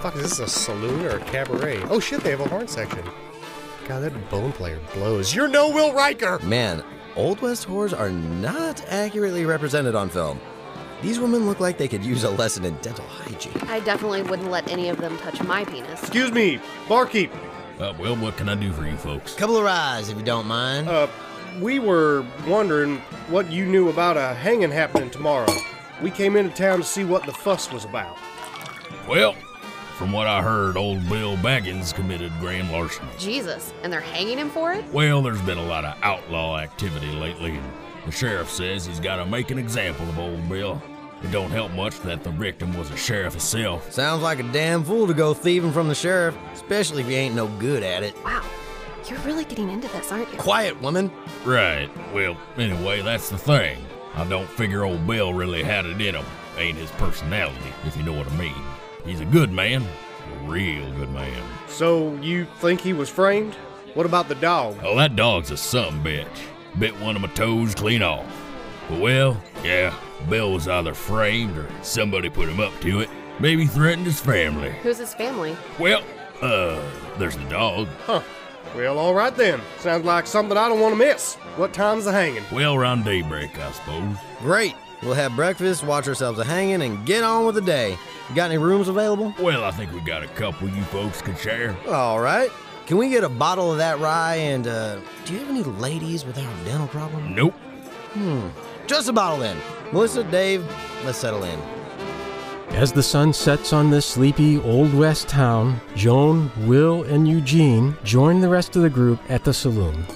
Fuck, 0.00 0.16
is 0.16 0.22
this 0.22 0.38
a 0.38 0.48
saloon 0.48 1.04
or 1.04 1.18
a 1.18 1.20
cabaret? 1.20 1.82
Oh 1.90 2.00
shit, 2.00 2.22
they 2.22 2.30
have 2.30 2.40
a 2.40 2.48
horn 2.48 2.68
section. 2.68 3.04
God, 3.86 4.00
that 4.00 4.30
bone 4.30 4.52
player 4.52 4.80
blows. 4.94 5.34
You're 5.34 5.46
no 5.46 5.68
Will 5.68 5.92
Riker! 5.92 6.38
Man, 6.38 6.82
Old 7.16 7.42
West 7.42 7.68
whores 7.68 7.98
are 7.98 8.10
not 8.10 8.82
accurately 8.88 9.44
represented 9.44 9.94
on 9.94 10.08
film. 10.08 10.40
These 11.00 11.20
women 11.20 11.46
look 11.46 11.60
like 11.60 11.78
they 11.78 11.86
could 11.86 12.04
use 12.04 12.24
a 12.24 12.30
lesson 12.30 12.64
in 12.64 12.74
dental 12.78 13.04
hygiene. 13.06 13.52
I 13.68 13.80
definitely 13.80 14.22
wouldn't 14.22 14.50
let 14.50 14.68
any 14.68 14.88
of 14.88 14.98
them 14.98 15.16
touch 15.18 15.40
my 15.44 15.64
penis. 15.64 16.00
Excuse 16.02 16.32
me, 16.32 16.60
barkeep. 16.88 17.32
Uh, 17.78 17.94
well, 17.98 18.16
what 18.16 18.36
can 18.36 18.48
I 18.48 18.56
do 18.56 18.72
for 18.72 18.84
you 18.84 18.96
folks? 18.96 19.34
Couple 19.34 19.56
of 19.56 19.62
rides, 19.62 20.08
if 20.08 20.16
you 20.16 20.24
don't 20.24 20.46
mind. 20.46 20.88
Uh, 20.88 21.06
we 21.60 21.78
were 21.78 22.26
wondering 22.46 22.96
what 23.28 23.50
you 23.50 23.64
knew 23.64 23.88
about 23.88 24.16
a 24.16 24.34
hanging 24.34 24.72
happening 24.72 25.10
tomorrow. 25.10 25.52
We 26.02 26.10
came 26.10 26.36
into 26.36 26.54
town 26.54 26.78
to 26.78 26.84
see 26.84 27.04
what 27.04 27.24
the 27.26 27.32
fuss 27.32 27.72
was 27.72 27.84
about. 27.84 28.16
Well, 29.08 29.34
from 29.96 30.12
what 30.12 30.26
I 30.26 30.42
heard, 30.42 30.76
old 30.76 31.08
Bill 31.08 31.36
Baggins 31.36 31.94
committed 31.94 32.32
grand 32.40 32.70
larceny. 32.70 33.08
Jesus. 33.18 33.72
And 33.82 33.92
they're 33.92 34.00
hanging 34.00 34.38
him 34.38 34.50
for 34.50 34.72
it? 34.72 34.84
Well, 34.92 35.22
there's 35.22 35.42
been 35.42 35.58
a 35.58 35.66
lot 35.66 35.84
of 35.84 35.96
outlaw 36.02 36.58
activity 36.58 37.10
lately, 37.12 37.50
and 37.50 37.72
the 38.08 38.16
sheriff 38.16 38.48
says 38.48 38.86
he's 38.86 39.00
got 39.00 39.16
to 39.16 39.26
make 39.26 39.50
an 39.50 39.58
example 39.58 40.08
of 40.08 40.18
old 40.18 40.48
Bill. 40.48 40.80
It 41.22 41.30
don't 41.30 41.50
help 41.50 41.72
much 41.72 42.00
that 42.00 42.24
the 42.24 42.30
victim 42.30 42.74
was 42.78 42.90
a 42.90 42.96
sheriff 42.96 43.34
himself. 43.34 43.92
Sounds 43.92 44.22
like 44.22 44.38
a 44.38 44.44
damn 44.44 44.82
fool 44.82 45.06
to 45.06 45.12
go 45.12 45.34
thieving 45.34 45.72
from 45.72 45.88
the 45.88 45.94
sheriff, 45.94 46.34
especially 46.54 47.02
if 47.02 47.08
you 47.10 47.16
ain't 47.16 47.34
no 47.34 47.48
good 47.58 47.82
at 47.82 48.02
it. 48.02 48.16
Wow. 48.24 48.42
You're 49.06 49.18
really 49.20 49.44
getting 49.44 49.68
into 49.68 49.88
this, 49.88 50.10
aren't 50.10 50.32
you? 50.32 50.38
Quiet, 50.38 50.80
woman. 50.80 51.10
Right. 51.44 51.90
Well, 52.14 52.38
anyway, 52.56 53.02
that's 53.02 53.28
the 53.28 53.36
thing. 53.36 53.84
I 54.14 54.24
don't 54.24 54.48
figure 54.48 54.84
old 54.84 55.06
Bill 55.06 55.34
really 55.34 55.62
had 55.62 55.84
it 55.84 56.00
in 56.00 56.14
him. 56.14 56.24
Ain't 56.56 56.78
his 56.78 56.90
personality, 56.92 57.58
if 57.84 57.94
you 57.94 58.04
know 58.04 58.14
what 58.14 58.30
I 58.32 58.36
mean. 58.36 58.54
He's 59.04 59.20
a 59.20 59.26
good 59.26 59.52
man. 59.52 59.82
A 59.82 60.48
real 60.48 60.90
good 60.94 61.10
man. 61.10 61.42
So, 61.68 62.14
you 62.16 62.46
think 62.56 62.80
he 62.80 62.94
was 62.94 63.10
framed? 63.10 63.54
What 63.92 64.06
about 64.06 64.28
the 64.28 64.34
dog? 64.36 64.78
Oh, 64.82 64.96
that 64.96 65.14
dog's 65.14 65.50
a 65.50 65.58
some 65.58 66.02
bitch. 66.02 66.26
Bit 66.78 66.98
one 67.00 67.16
of 67.16 67.22
my 67.22 67.28
toes 67.28 67.74
clean 67.74 68.02
off. 68.02 68.26
But 68.88 69.00
well, 69.00 69.40
yeah, 69.62 69.94
Bill 70.28 70.52
was 70.52 70.68
either 70.68 70.94
framed 70.94 71.56
or 71.56 71.68
somebody 71.82 72.28
put 72.30 72.48
him 72.48 72.60
up 72.60 72.78
to 72.80 73.00
it. 73.00 73.10
Maybe 73.40 73.66
threatened 73.66 74.06
his 74.06 74.20
family. 74.20 74.70
Who's 74.82 74.98
his 74.98 75.14
family? 75.14 75.56
Well, 75.78 76.02
uh, 76.42 76.80
there's 77.18 77.36
the 77.36 77.44
dog. 77.44 77.88
Huh. 78.04 78.22
Well, 78.74 78.98
all 78.98 79.14
right 79.14 79.34
then. 79.34 79.60
Sounds 79.78 80.04
like 80.04 80.26
something 80.26 80.56
I 80.56 80.68
don't 80.68 80.80
want 80.80 80.92
to 80.92 80.98
miss. 80.98 81.34
What 81.56 81.72
time's 81.72 82.04
the 82.04 82.12
hanging? 82.12 82.44
Well, 82.52 82.74
around 82.74 83.04
daybreak, 83.04 83.58
I 83.58 83.70
suppose. 83.72 84.16
Great. 84.40 84.74
We'll 85.02 85.14
have 85.14 85.36
breakfast, 85.36 85.84
watch 85.84 86.08
ourselves 86.08 86.38
a 86.40 86.44
hanging, 86.44 86.82
and 86.82 87.06
get 87.06 87.22
on 87.22 87.46
with 87.46 87.54
the 87.54 87.60
day. 87.60 87.96
You 88.28 88.34
got 88.34 88.50
any 88.50 88.58
rooms 88.58 88.88
available? 88.88 89.32
Well, 89.38 89.64
I 89.64 89.70
think 89.70 89.92
we 89.92 90.00
got 90.00 90.22
a 90.22 90.28
couple 90.28 90.68
you 90.68 90.82
folks 90.84 91.22
could 91.22 91.38
share. 91.38 91.76
All 91.88 92.20
right. 92.20 92.50
Can 92.88 92.96
we 92.96 93.10
get 93.10 93.22
a 93.22 93.28
bottle 93.28 93.70
of 93.70 93.76
that 93.76 93.98
rye 93.98 94.36
and, 94.36 94.66
uh, 94.66 94.96
do 95.26 95.34
you 95.34 95.40
have 95.40 95.50
any 95.50 95.62
ladies 95.62 96.24
without 96.24 96.50
a 96.50 96.64
dental 96.64 96.86
problem? 96.88 97.34
Nope. 97.34 97.52
Hmm. 98.14 98.48
Just 98.86 99.10
a 99.10 99.12
bottle 99.12 99.38
then. 99.38 99.58
Melissa, 99.92 100.24
Dave, 100.24 100.64
let's 101.04 101.18
settle 101.18 101.44
in. 101.44 101.60
As 102.70 102.90
the 102.90 103.02
sun 103.02 103.34
sets 103.34 103.74
on 103.74 103.90
this 103.90 104.06
sleepy 104.06 104.58
Old 104.60 104.94
West 104.94 105.28
town, 105.28 105.78
Joan, 105.96 106.50
Will, 106.60 107.02
and 107.02 107.28
Eugene 107.28 107.94
join 108.04 108.40
the 108.40 108.48
rest 108.48 108.74
of 108.74 108.80
the 108.80 108.88
group 108.88 109.20
at 109.28 109.44
the 109.44 109.52
saloon. 109.52 110.06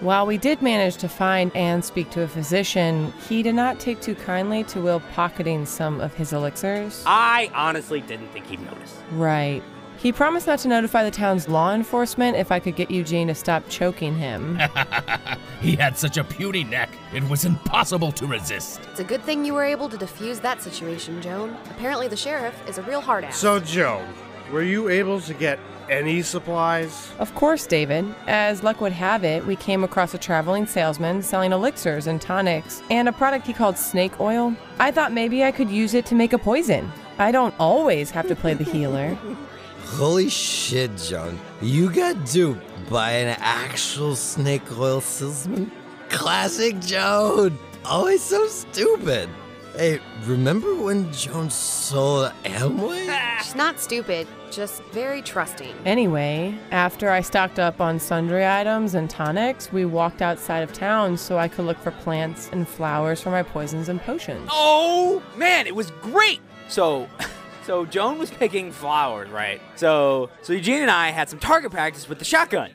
While 0.00 0.26
we 0.26 0.38
did 0.38 0.62
manage 0.62 0.96
to 0.98 1.10
find 1.10 1.54
and 1.54 1.84
speak 1.84 2.08
to 2.12 2.22
a 2.22 2.28
physician, 2.28 3.12
he 3.28 3.42
did 3.42 3.54
not 3.54 3.78
take 3.80 4.00
too 4.00 4.14
kindly 4.14 4.64
to 4.64 4.80
Will 4.80 5.00
pocketing 5.12 5.66
some 5.66 6.00
of 6.00 6.14
his 6.14 6.32
elixirs. 6.32 7.02
I 7.04 7.50
honestly 7.54 8.00
didn't 8.00 8.28
think 8.28 8.46
he'd 8.46 8.60
notice. 8.60 8.96
Right. 9.12 9.62
He 9.98 10.12
promised 10.12 10.46
not 10.46 10.58
to 10.60 10.68
notify 10.68 11.04
the 11.04 11.10
town's 11.10 11.48
law 11.48 11.72
enforcement 11.72 12.36
if 12.36 12.52
I 12.52 12.60
could 12.60 12.76
get 12.76 12.90
Eugene 12.90 13.28
to 13.28 13.34
stop 13.34 13.68
choking 13.68 14.14
him. 14.14 14.58
he 15.60 15.76
had 15.76 15.96
such 15.96 16.16
a 16.16 16.24
puny 16.24 16.64
neck, 16.64 16.90
it 17.14 17.26
was 17.28 17.44
impossible 17.44 18.12
to 18.12 18.26
resist. 18.26 18.80
It's 18.90 19.00
a 19.00 19.04
good 19.04 19.22
thing 19.22 19.44
you 19.44 19.54
were 19.54 19.64
able 19.64 19.88
to 19.88 19.96
defuse 19.96 20.40
that 20.42 20.62
situation, 20.62 21.20
Joan. 21.22 21.56
Apparently, 21.70 22.08
the 22.08 22.16
sheriff 22.16 22.54
is 22.68 22.78
a 22.78 22.82
real 22.82 23.00
hard 23.00 23.24
ass. 23.24 23.36
So, 23.36 23.58
Joan, 23.58 24.06
were 24.52 24.62
you 24.62 24.88
able 24.88 25.20
to 25.22 25.34
get 25.34 25.58
any 25.88 26.22
supplies? 26.22 27.10
Of 27.18 27.34
course, 27.34 27.66
David. 27.66 28.14
As 28.26 28.62
luck 28.62 28.80
would 28.80 28.92
have 28.92 29.24
it, 29.24 29.46
we 29.46 29.56
came 29.56 29.82
across 29.82 30.14
a 30.14 30.18
traveling 30.18 30.66
salesman 30.66 31.22
selling 31.22 31.52
elixirs 31.52 32.06
and 32.06 32.20
tonics 32.20 32.82
and 32.90 33.08
a 33.08 33.12
product 33.12 33.46
he 33.46 33.52
called 33.52 33.78
snake 33.78 34.20
oil. 34.20 34.54
I 34.78 34.90
thought 34.90 35.12
maybe 35.12 35.42
I 35.42 35.52
could 35.52 35.70
use 35.70 35.94
it 35.94 36.06
to 36.06 36.14
make 36.14 36.32
a 36.32 36.38
poison. 36.38 36.92
I 37.18 37.32
don't 37.32 37.54
always 37.58 38.10
have 38.10 38.28
to 38.28 38.36
play 38.36 38.54
the 38.54 38.64
healer. 38.64 39.16
Holy 39.86 40.28
shit, 40.28 40.94
John. 40.96 41.38
You 41.62 41.90
got 41.90 42.26
duped 42.26 42.90
by 42.90 43.12
an 43.12 43.36
actual 43.40 44.14
snake 44.14 44.78
oil 44.78 45.00
salesman? 45.00 45.70
Classic 46.10 46.78
Joan! 46.80 47.58
Always 47.84 48.20
so 48.20 48.46
stupid. 48.48 49.30
Hey, 49.74 50.00
remember 50.24 50.74
when 50.74 51.10
Joan 51.12 51.48
sold 51.50 52.32
Amway? 52.44 53.38
She's 53.42 53.54
not 53.54 53.78
stupid, 53.78 54.26
just 54.50 54.82
very 54.84 55.22
trusting. 55.22 55.74
Anyway, 55.84 56.58
after 56.72 57.10
I 57.10 57.20
stocked 57.20 57.58
up 57.58 57.80
on 57.80 57.98
sundry 57.98 58.46
items 58.46 58.94
and 58.94 59.08
tonics, 59.08 59.72
we 59.72 59.84
walked 59.84 60.20
outside 60.20 60.60
of 60.60 60.72
town 60.72 61.16
so 61.16 61.38
I 61.38 61.48
could 61.48 61.64
look 61.64 61.78
for 61.78 61.90
plants 61.90 62.50
and 62.52 62.66
flowers 62.68 63.20
for 63.22 63.30
my 63.30 63.42
poisons 63.42 63.88
and 63.88 64.00
potions. 64.00 64.48
Oh, 64.52 65.22
man, 65.36 65.66
it 65.66 65.74
was 65.74 65.90
great! 66.02 66.40
So. 66.68 67.08
So 67.66 67.84
Joan 67.84 68.18
was 68.18 68.30
picking 68.30 68.70
flowers, 68.70 69.28
right? 69.28 69.60
So 69.74 70.30
so 70.42 70.52
Eugene 70.52 70.82
and 70.82 70.90
I 70.90 71.10
had 71.10 71.28
some 71.28 71.40
target 71.40 71.72
practice 71.72 72.08
with 72.08 72.20
the 72.20 72.24
shotgun. 72.24 72.70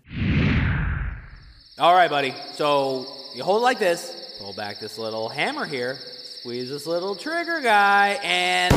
All 1.79 1.93
right, 1.93 2.10
buddy. 2.10 2.36
So 2.55 3.05
you 3.33 3.41
hold 3.41 3.62
it 3.62 3.63
like 3.63 3.79
this, 3.79 4.36
pull 4.41 4.51
back 4.51 4.81
this 4.81 4.98
little 4.98 5.29
hammer 5.29 5.65
here, 5.65 5.95
squeeze 5.95 6.69
this 6.69 6.86
little 6.88 7.15
trigger 7.15 7.62
guy, 7.62 8.19
and 8.21 8.74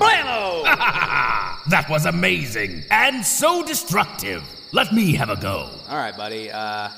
blammo! 0.00 0.62
that 1.68 1.86
was 1.90 2.06
amazing 2.06 2.82
and 2.90 3.22
so 3.22 3.62
destructive. 3.62 4.42
Let 4.72 4.94
me 4.94 5.12
have 5.12 5.28
a 5.28 5.36
go. 5.36 5.68
All 5.90 5.98
right, 5.98 6.16
buddy. 6.16 6.50
Uh, 6.50 6.88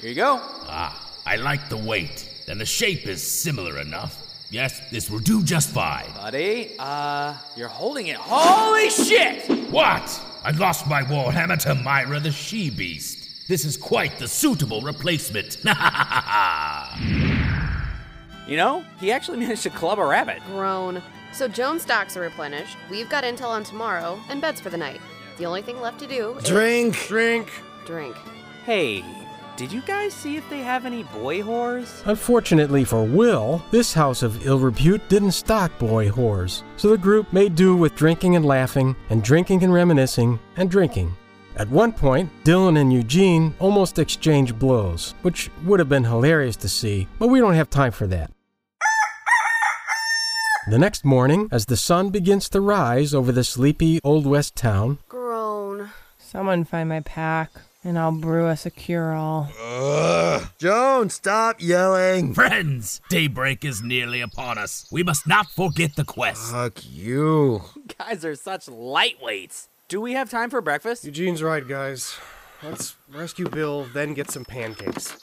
here 0.00 0.10
you 0.10 0.16
go. 0.16 0.40
Ah, 0.42 1.20
I 1.24 1.36
like 1.36 1.68
the 1.68 1.76
weight, 1.76 2.28
and 2.48 2.60
the 2.60 2.66
shape 2.66 3.06
is 3.06 3.22
similar 3.22 3.78
enough. 3.78 4.25
Yes, 4.50 4.80
this 4.90 5.10
will 5.10 5.18
do 5.18 5.42
just 5.42 5.70
fine. 5.70 6.10
Buddy, 6.14 6.76
uh, 6.78 7.34
you're 7.56 7.68
holding 7.68 8.06
it. 8.06 8.16
Holy 8.16 8.90
shit! 8.90 9.48
What? 9.70 10.20
I 10.44 10.52
lost 10.52 10.86
my 10.86 11.02
warhammer 11.02 11.58
to 11.62 11.74
Myra 11.74 12.20
the 12.20 12.30
she 12.30 12.70
beast. 12.70 13.48
This 13.48 13.64
is 13.64 13.76
quite 13.76 14.18
the 14.18 14.28
suitable 14.28 14.80
replacement. 14.82 15.58
you 18.48 18.56
know, 18.56 18.84
he 18.98 19.10
actually 19.12 19.38
managed 19.38 19.64
to 19.64 19.70
club 19.70 19.98
a 19.98 20.04
rabbit. 20.06 20.42
Groan. 20.46 21.02
So 21.32 21.48
Joan's 21.48 21.82
stocks 21.82 22.16
are 22.16 22.20
replenished. 22.20 22.76
We've 22.90 23.08
got 23.08 23.24
intel 23.24 23.48
on 23.48 23.64
tomorrow 23.64 24.20
and 24.28 24.40
beds 24.40 24.60
for 24.60 24.70
the 24.70 24.76
night. 24.76 25.00
The 25.38 25.46
only 25.46 25.62
thing 25.62 25.80
left 25.80 25.98
to 26.00 26.06
do 26.06 26.36
is 26.38 26.44
Drink! 26.44 26.96
Drink! 27.08 27.50
drink. 27.84 28.16
Hey, 28.64 29.04
did 29.56 29.72
you 29.72 29.80
guys 29.82 30.12
see 30.12 30.36
if 30.36 30.48
they 30.50 30.60
have 30.60 30.84
any 30.84 31.02
boy 31.04 31.40
whores? 31.40 32.02
Unfortunately 32.06 32.84
for 32.84 33.04
Will, 33.04 33.64
this 33.70 33.94
house 33.94 34.22
of 34.22 34.46
ill 34.46 34.58
repute 34.58 35.08
didn't 35.08 35.32
stock 35.32 35.76
boy 35.78 36.10
whores, 36.10 36.62
so 36.76 36.90
the 36.90 36.98
group 36.98 37.32
made 37.32 37.54
do 37.54 37.74
with 37.74 37.96
drinking 37.96 38.36
and 38.36 38.44
laughing, 38.44 38.94
and 39.08 39.24
drinking 39.24 39.64
and 39.64 39.72
reminiscing, 39.72 40.38
and 40.56 40.70
drinking. 40.70 41.14
At 41.56 41.70
one 41.70 41.92
point, 41.92 42.30
Dylan 42.44 42.78
and 42.78 42.92
Eugene 42.92 43.54
almost 43.58 43.98
exchanged 43.98 44.58
blows, 44.58 45.14
which 45.22 45.50
would 45.64 45.80
have 45.80 45.88
been 45.88 46.04
hilarious 46.04 46.56
to 46.56 46.68
see, 46.68 47.08
but 47.18 47.28
we 47.28 47.40
don't 47.40 47.54
have 47.54 47.70
time 47.70 47.92
for 47.92 48.06
that. 48.08 48.30
The 50.68 50.78
next 50.78 51.02
morning, 51.02 51.48
as 51.50 51.64
the 51.64 51.76
sun 51.78 52.10
begins 52.10 52.50
to 52.50 52.60
rise 52.60 53.14
over 53.14 53.32
the 53.32 53.44
sleepy 53.44 54.00
Old 54.04 54.26
West 54.26 54.54
town, 54.54 54.98
groan. 55.08 55.90
Someone 56.18 56.64
find 56.64 56.90
my 56.90 57.00
pack, 57.00 57.52
and 57.86 57.96
I'll 57.96 58.10
brew 58.10 58.46
us 58.46 58.66
a 58.66 58.70
cure 58.70 59.12
all. 59.12 59.48
Ugh. 59.62 60.48
Joan, 60.58 61.08
stop 61.08 61.62
yelling! 61.62 62.34
Friends, 62.34 63.00
daybreak 63.08 63.64
is 63.64 63.80
nearly 63.80 64.20
upon 64.20 64.58
us. 64.58 64.88
We 64.90 65.04
must 65.04 65.26
not 65.26 65.52
forget 65.52 65.94
the 65.94 66.04
quest. 66.04 66.50
Fuck 66.50 66.80
you. 66.84 67.62
Guys 67.96 68.24
are 68.24 68.34
such 68.34 68.66
lightweights. 68.66 69.68
Do 69.86 70.00
we 70.00 70.14
have 70.14 70.28
time 70.28 70.50
for 70.50 70.60
breakfast? 70.60 71.04
Eugene's 71.04 71.44
right, 71.44 71.66
guys. 71.66 72.16
Let's 72.60 72.96
rescue 73.08 73.48
Bill, 73.48 73.86
then 73.94 74.14
get 74.14 74.32
some 74.32 74.44
pancakes. 74.44 75.16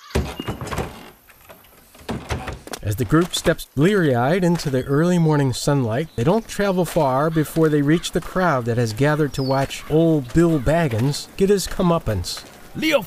As 2.82 2.96
the 2.96 3.06
group 3.06 3.36
steps 3.36 3.66
bleary 3.76 4.16
eyed 4.16 4.46
into 4.46 4.70
the 4.70 4.84
early 4.84 5.18
morning 5.18 5.52
sunlight, 5.52 6.08
they 6.16 6.24
don't 6.24 6.48
travel 6.48 6.86
far 6.86 7.30
before 7.30 7.68
they 7.68 7.82
reach 7.82 8.12
the 8.12 8.22
crowd 8.22 8.64
that 8.66 8.78
has 8.78 8.94
gathered 8.94 9.34
to 9.34 9.44
watch 9.44 9.84
old 9.90 10.34
Bill 10.34 10.60
Baggins 10.60 11.28
get 11.36 11.50
his 11.50 11.68
comeuppance. 11.68 12.46
Leo. 12.76 13.06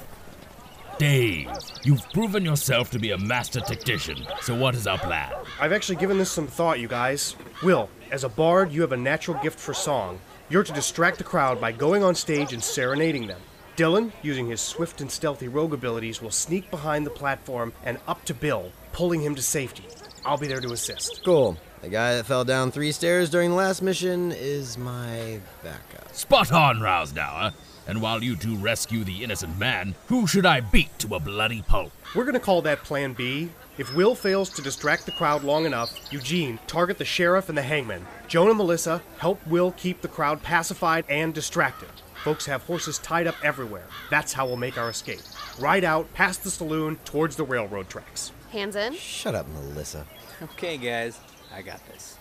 Dave, 0.98 1.50
you've 1.82 2.08
proven 2.12 2.44
yourself 2.44 2.90
to 2.90 2.98
be 2.98 3.10
a 3.10 3.18
master 3.18 3.60
tactician, 3.60 4.26
so 4.40 4.54
what 4.54 4.74
is 4.74 4.86
our 4.86 4.96
plan? 4.96 5.30
I've 5.60 5.72
actually 5.72 5.96
given 5.96 6.16
this 6.16 6.30
some 6.30 6.46
thought, 6.46 6.80
you 6.80 6.88
guys. 6.88 7.36
Will, 7.62 7.90
as 8.10 8.24
a 8.24 8.28
bard, 8.28 8.72
you 8.72 8.80
have 8.80 8.92
a 8.92 8.96
natural 8.96 9.38
gift 9.42 9.58
for 9.58 9.74
song. 9.74 10.20
You're 10.48 10.62
to 10.62 10.72
distract 10.72 11.18
the 11.18 11.24
crowd 11.24 11.60
by 11.60 11.72
going 11.72 12.02
on 12.02 12.14
stage 12.14 12.52
and 12.54 12.62
serenading 12.62 13.26
them. 13.26 13.40
Dylan, 13.76 14.12
using 14.22 14.46
his 14.46 14.62
swift 14.62 15.02
and 15.02 15.10
stealthy 15.10 15.48
rogue 15.48 15.74
abilities, 15.74 16.22
will 16.22 16.30
sneak 16.30 16.70
behind 16.70 17.04
the 17.04 17.10
platform 17.10 17.74
and 17.84 17.98
up 18.08 18.24
to 18.24 18.32
Bill, 18.32 18.72
pulling 18.92 19.20
him 19.20 19.34
to 19.34 19.42
safety. 19.42 19.84
I'll 20.24 20.38
be 20.38 20.46
there 20.46 20.60
to 20.60 20.72
assist. 20.72 21.22
Cool. 21.24 21.58
The 21.82 21.88
guy 21.90 22.14
that 22.14 22.24
fell 22.24 22.44
down 22.44 22.70
three 22.70 22.90
stairs 22.90 23.28
during 23.28 23.50
the 23.50 23.56
last 23.56 23.82
mission 23.82 24.32
is 24.32 24.78
my 24.78 25.40
backup. 25.62 26.14
Spot 26.14 26.50
on, 26.52 26.78
Rousdower. 26.78 27.52
And 27.86 28.02
while 28.02 28.22
you 28.22 28.36
two 28.36 28.56
rescue 28.56 29.04
the 29.04 29.22
innocent 29.22 29.58
man, 29.58 29.94
who 30.06 30.26
should 30.26 30.46
I 30.46 30.60
beat 30.60 30.98
to 31.00 31.14
a 31.14 31.20
bloody 31.20 31.62
pulp? 31.62 31.92
We're 32.14 32.24
gonna 32.24 32.40
call 32.40 32.62
that 32.62 32.82
Plan 32.82 33.12
B. 33.12 33.50
If 33.78 33.94
Will 33.94 34.14
fails 34.14 34.50
to 34.50 34.62
distract 34.62 35.04
the 35.06 35.12
crowd 35.12 35.44
long 35.44 35.66
enough, 35.66 35.92
Eugene, 36.10 36.58
target 36.66 36.98
the 36.98 37.04
sheriff 37.04 37.48
and 37.48 37.58
the 37.58 37.62
hangman. 37.62 38.06
Joan 38.26 38.48
and 38.48 38.56
Melissa 38.56 39.02
help 39.18 39.46
Will 39.46 39.72
keep 39.72 40.00
the 40.00 40.08
crowd 40.08 40.42
pacified 40.42 41.04
and 41.08 41.34
distracted. 41.34 41.88
Folks 42.24 42.46
have 42.46 42.62
horses 42.62 42.98
tied 42.98 43.26
up 43.26 43.36
everywhere. 43.44 43.86
That's 44.10 44.32
how 44.32 44.46
we'll 44.46 44.56
make 44.56 44.78
our 44.78 44.90
escape. 44.90 45.20
Ride 45.60 45.84
out 45.84 46.12
past 46.14 46.42
the 46.42 46.50
saloon 46.50 46.96
towards 47.04 47.36
the 47.36 47.44
railroad 47.44 47.88
tracks. 47.88 48.32
Hands 48.50 48.74
in. 48.74 48.94
Shut 48.94 49.34
up, 49.34 49.46
Melissa. 49.48 50.06
Okay, 50.42 50.76
guys, 50.76 51.20
I 51.54 51.62
got 51.62 51.86
this. 51.86 52.18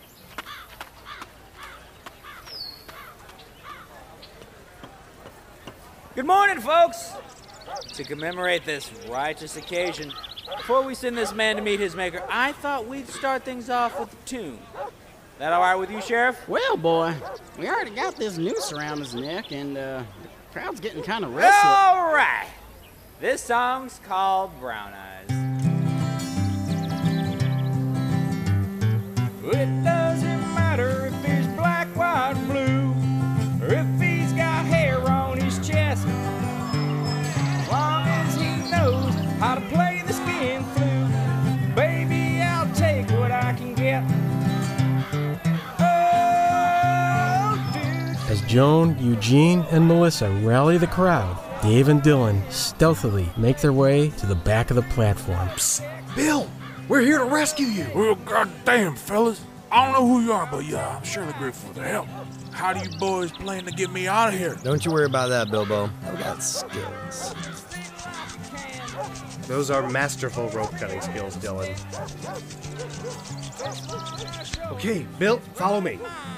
Good 6.16 6.26
morning, 6.26 6.62
folks! 6.62 7.12
To 7.96 8.06
commemorate 8.06 8.64
this 8.64 8.90
righteous 9.10 9.58
occasion, 9.58 10.14
before 10.56 10.82
we 10.82 10.96
send 10.96 11.18
this 11.18 11.34
man 11.34 11.58
to 11.58 11.62
meet 11.62 11.82
his 11.82 11.94
maker, 11.94 12.24
I 12.30 12.54
thought 12.54 12.88
we'd 12.88 13.10
start 13.10 13.44
things 13.44 13.70
off 13.70 14.00
with 14.00 14.14
a 14.14 14.26
tune. 14.26 14.58
That 15.40 15.52
all 15.52 15.60
right 15.60 15.76
with 15.76 15.92
you, 15.92 16.02
Sheriff? 16.02 16.48
Well, 16.48 16.78
boy, 16.78 17.16
we 17.60 17.68
already 17.68 17.92
got 17.92 18.16
this 18.16 18.38
noose 18.38 18.72
around 18.72 19.00
his 19.00 19.14
neck, 19.14 19.52
and 19.52 19.78
uh, 19.78 20.04
the 20.22 20.54
crowd's 20.54 20.80
getting 20.80 21.04
kind 21.04 21.26
of 21.26 21.36
restless. 21.36 21.66
All 21.66 22.14
right. 22.14 22.48
This 23.20 23.42
song's 23.42 24.00
called 24.08 24.58
Brown 24.58 24.94
Eyes. 24.94 25.30
It 29.44 29.84
doesn't 29.84 30.35
Joan, 48.56 48.98
Eugene, 49.06 49.66
and 49.70 49.86
Melissa 49.86 50.32
rally 50.32 50.78
the 50.78 50.88
crowd, 50.88 51.38
Dave 51.62 51.90
and 51.90 52.02
Dylan 52.02 52.50
stealthily 52.50 53.28
make 53.36 53.58
their 53.58 53.74
way 53.74 54.12
to 54.12 54.26
the 54.26 54.34
back 54.34 54.70
of 54.70 54.78
the 54.78 54.82
platform. 54.94 55.50
Bill, 56.16 56.50
we're 56.88 57.02
here 57.02 57.18
to 57.18 57.26
rescue 57.26 57.66
you. 57.66 57.86
Well, 57.94 58.16
goddamn, 58.16 58.96
fellas. 58.96 59.42
I 59.70 59.84
don't 59.84 59.94
know 59.94 60.08
who 60.08 60.24
you 60.24 60.32
are, 60.32 60.48
but 60.50 60.64
yeah, 60.64 60.96
I'm 60.96 61.04
surely 61.04 61.34
grateful 61.34 61.74
for 61.74 61.82
the 61.82 61.86
help. 61.86 62.08
How 62.52 62.72
do 62.72 62.80
you 62.80 62.98
boys 62.98 63.30
plan 63.34 63.66
to 63.66 63.72
get 63.72 63.92
me 63.92 64.08
out 64.08 64.34
of 64.34 64.40
here? 64.40 64.56
Don't 64.64 64.86
you 64.86 64.92
worry 64.94 65.06
about 65.06 65.28
that, 65.32 65.52
Bilbo. 65.52 65.90
I've 66.06 66.18
got 66.18 66.42
skills. 66.42 67.36
Those 69.50 69.70
are 69.70 69.90
masterful 69.90 70.48
rope 70.52 70.72
cutting 70.78 71.02
skills, 71.02 71.36
Dylan. 71.36 71.76
Okay, 74.72 75.06
Bill, 75.20 75.40
follow 75.56 75.82
me. 75.82 76.00
Ah, 76.06 76.36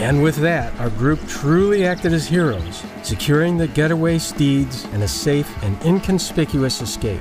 And 0.00 0.22
with 0.22 0.36
that, 0.36 0.72
our 0.80 0.88
group 0.88 1.20
truly 1.28 1.84
acted 1.84 2.14
as 2.14 2.26
heroes, 2.26 2.82
securing 3.02 3.58
the 3.58 3.68
getaway 3.68 4.18
steeds 4.18 4.84
and 4.92 5.02
a 5.02 5.08
safe 5.08 5.62
and 5.62 5.80
inconspicuous 5.82 6.80
escape. 6.80 7.20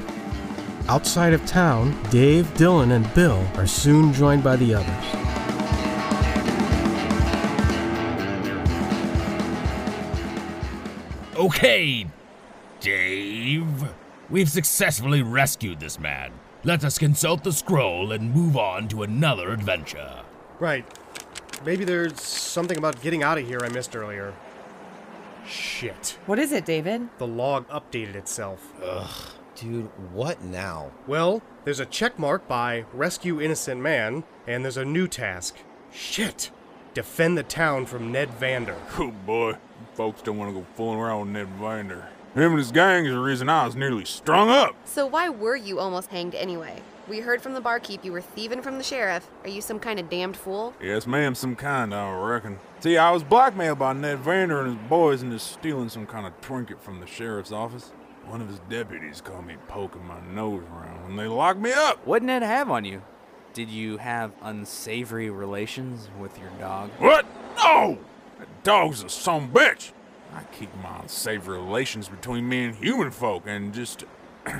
Outside 0.87 1.33
of 1.33 1.45
town, 1.45 2.01
Dave, 2.09 2.47
Dylan, 2.53 2.93
and 2.93 3.13
Bill 3.13 3.45
are 3.55 3.67
soon 3.67 4.13
joined 4.13 4.45
by 4.45 4.55
the 4.55 4.73
others. 4.75 5.05
Okay, 11.35 12.07
Dave. 12.79 13.89
We've 14.29 14.49
successfully 14.49 15.21
rescued 15.21 15.81
this 15.81 15.99
man. 15.99 16.31
Let 16.63 16.83
us 16.83 16.97
consult 16.97 17.43
the 17.43 17.51
scroll 17.51 18.13
and 18.13 18.33
move 18.33 18.55
on 18.57 18.87
to 18.87 19.03
another 19.03 19.51
adventure. 19.51 20.21
Right. 20.59 20.85
Maybe 21.65 21.83
there's 21.83 22.21
something 22.21 22.77
about 22.77 23.01
getting 23.01 23.23
out 23.23 23.37
of 23.37 23.45
here 23.45 23.59
I 23.61 23.69
missed 23.69 23.95
earlier. 23.95 24.33
Shit. 25.45 26.17
What 26.25 26.39
is 26.39 26.51
it, 26.51 26.65
David? 26.65 27.09
The 27.17 27.27
log 27.27 27.67
updated 27.69 28.15
itself. 28.15 28.73
Ugh. 28.83 29.09
Dude, 29.55 29.89
what 30.13 30.41
now? 30.41 30.91
Well, 31.05 31.41
there's 31.65 31.81
a 31.81 31.85
check 31.85 32.17
mark 32.17 32.47
by 32.47 32.85
Rescue 32.93 33.41
Innocent 33.41 33.81
Man, 33.81 34.23
and 34.47 34.63
there's 34.63 34.77
a 34.77 34.85
new 34.85 35.07
task. 35.07 35.57
Shit! 35.91 36.51
Defend 36.93 37.37
the 37.37 37.43
town 37.43 37.85
from 37.85 38.11
Ned 38.11 38.29
Vander. 38.31 38.75
Oh 38.97 39.11
boy, 39.11 39.57
folks 39.95 40.21
don't 40.21 40.37
want 40.37 40.53
to 40.53 40.61
go 40.61 40.65
fooling 40.75 40.99
around 40.99 41.21
with 41.21 41.29
Ned 41.29 41.47
Vander. 41.59 42.07
Him 42.35 42.51
and 42.51 42.57
his 42.57 42.71
gang 42.71 43.05
is 43.05 43.11
the 43.11 43.19
reason 43.19 43.49
I 43.49 43.65
was 43.65 43.75
nearly 43.75 44.05
strung 44.05 44.49
up. 44.49 44.75
So 44.85 45.05
why 45.05 45.29
were 45.29 45.55
you 45.55 45.79
almost 45.79 46.09
hanged 46.09 46.35
anyway? 46.35 46.81
We 47.09 47.21
heard 47.21 47.41
from 47.41 47.55
the 47.55 47.61
barkeep 47.61 48.05
you 48.05 48.11
were 48.11 48.21
thieving 48.21 48.61
from 48.61 48.77
the 48.77 48.83
sheriff. 48.83 49.31
Are 49.43 49.49
you 49.49 49.61
some 49.61 49.79
kind 49.79 49.99
of 49.99 50.11
damned 50.11 50.37
fool? 50.37 50.75
Yes, 50.79 51.07
ma'am, 51.07 51.33
some 51.33 51.55
kind, 51.55 51.91
I 51.91 52.13
reckon. 52.13 52.59
See, 52.81 52.97
I 52.97 53.09
was 53.09 53.23
blackmailed 53.23 53.79
by 53.79 53.93
Ned 53.93 54.19
Vander 54.19 54.59
and 54.61 54.77
his 54.77 54.87
boys 54.87 55.23
into 55.23 55.39
stealing 55.39 55.89
some 55.89 56.05
kind 56.05 56.27
of 56.27 56.39
trinket 56.39 56.79
from 56.83 56.99
the 56.99 57.07
sheriff's 57.07 57.51
office. 57.51 57.91
One 58.27 58.41
of 58.41 58.47
his 58.47 58.59
deputies 58.69 59.21
caught 59.21 59.43
me 59.43 59.55
poking 59.67 60.05
my 60.05 60.21
nose 60.21 60.61
around 60.71 61.09
and 61.09 61.17
they 61.17 61.25
locked 61.25 61.59
me 61.59 61.73
up. 61.73 62.05
What 62.05 62.19
did 62.19 62.27
Ned 62.27 62.43
have 62.43 62.69
on 62.69 62.85
you? 62.85 63.01
Did 63.53 63.69
you 63.69 63.97
have 63.97 64.31
unsavory 64.43 65.31
relations 65.31 66.09
with 66.19 66.37
your 66.37 66.51
dog? 66.59 66.91
What? 66.99 67.25
No! 67.57 67.97
That 68.37 68.63
dog's 68.63 69.01
a 69.01 69.09
some 69.09 69.51
bitch. 69.51 69.93
I 70.35 70.43
keep 70.43 70.69
my 70.83 70.99
unsavory 70.99 71.57
relations 71.57 72.07
between 72.07 72.47
me 72.47 72.65
and 72.65 72.75
human 72.75 73.09
folk 73.09 73.45
and 73.47 73.73
just. 73.73 74.03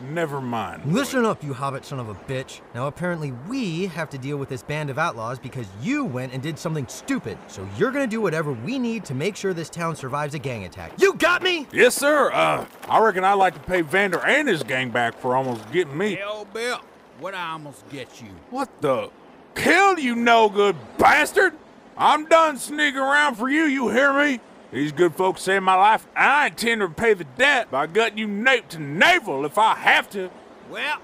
Never 0.00 0.40
mind. 0.40 0.92
Listen 0.92 1.24
up, 1.24 1.44
you 1.44 1.54
hobbit 1.54 1.84
son 1.84 2.00
of 2.00 2.08
a 2.08 2.14
bitch. 2.14 2.60
Now, 2.74 2.86
apparently, 2.88 3.32
we 3.48 3.86
have 3.86 4.10
to 4.10 4.18
deal 4.18 4.36
with 4.36 4.48
this 4.48 4.62
band 4.62 4.90
of 4.90 4.98
outlaws 4.98 5.38
because 5.38 5.66
you 5.80 6.04
went 6.04 6.32
and 6.32 6.42
did 6.42 6.58
something 6.58 6.88
stupid. 6.88 7.38
So, 7.46 7.68
you're 7.78 7.92
gonna 7.92 8.06
do 8.06 8.20
whatever 8.20 8.52
we 8.52 8.78
need 8.78 9.04
to 9.04 9.14
make 9.14 9.36
sure 9.36 9.54
this 9.54 9.70
town 9.70 9.94
survives 9.94 10.34
a 10.34 10.38
gang 10.38 10.64
attack. 10.64 10.92
You 10.98 11.14
got 11.14 11.42
me? 11.42 11.66
Yes, 11.72 11.94
sir. 11.94 12.32
Uh, 12.32 12.66
I 12.88 13.00
reckon 13.00 13.22
I'd 13.24 13.34
like 13.34 13.54
to 13.54 13.60
pay 13.60 13.82
Vander 13.82 14.18
and 14.26 14.48
his 14.48 14.62
gang 14.62 14.90
back 14.90 15.16
for 15.18 15.36
almost 15.36 15.70
getting 15.70 15.96
me. 15.96 16.16
Hell, 16.16 16.46
Bill, 16.52 16.80
what 17.20 17.34
I 17.34 17.52
almost 17.52 17.88
get 17.88 18.20
you? 18.20 18.28
What 18.50 18.68
the? 18.80 19.10
Kill 19.54 19.98
you 19.98 20.16
no 20.16 20.48
good 20.48 20.76
bastard! 20.98 21.54
I'm 21.96 22.26
done 22.26 22.56
sneaking 22.56 22.98
around 22.98 23.36
for 23.36 23.48
you, 23.48 23.64
you 23.64 23.90
hear 23.90 24.12
me? 24.12 24.40
These 24.72 24.92
good 24.92 25.14
folks 25.14 25.42
saved 25.42 25.64
my 25.64 25.74
life. 25.74 26.06
I 26.16 26.46
intend 26.46 26.80
to 26.80 26.86
repay 26.86 27.12
the 27.12 27.24
debt 27.24 27.70
by 27.70 27.86
gutting 27.86 28.16
you 28.16 28.26
nape 28.26 28.68
to 28.70 28.78
navel 28.78 29.44
if 29.44 29.58
I 29.58 29.74
have 29.74 30.08
to. 30.10 30.30
Well, 30.70 30.98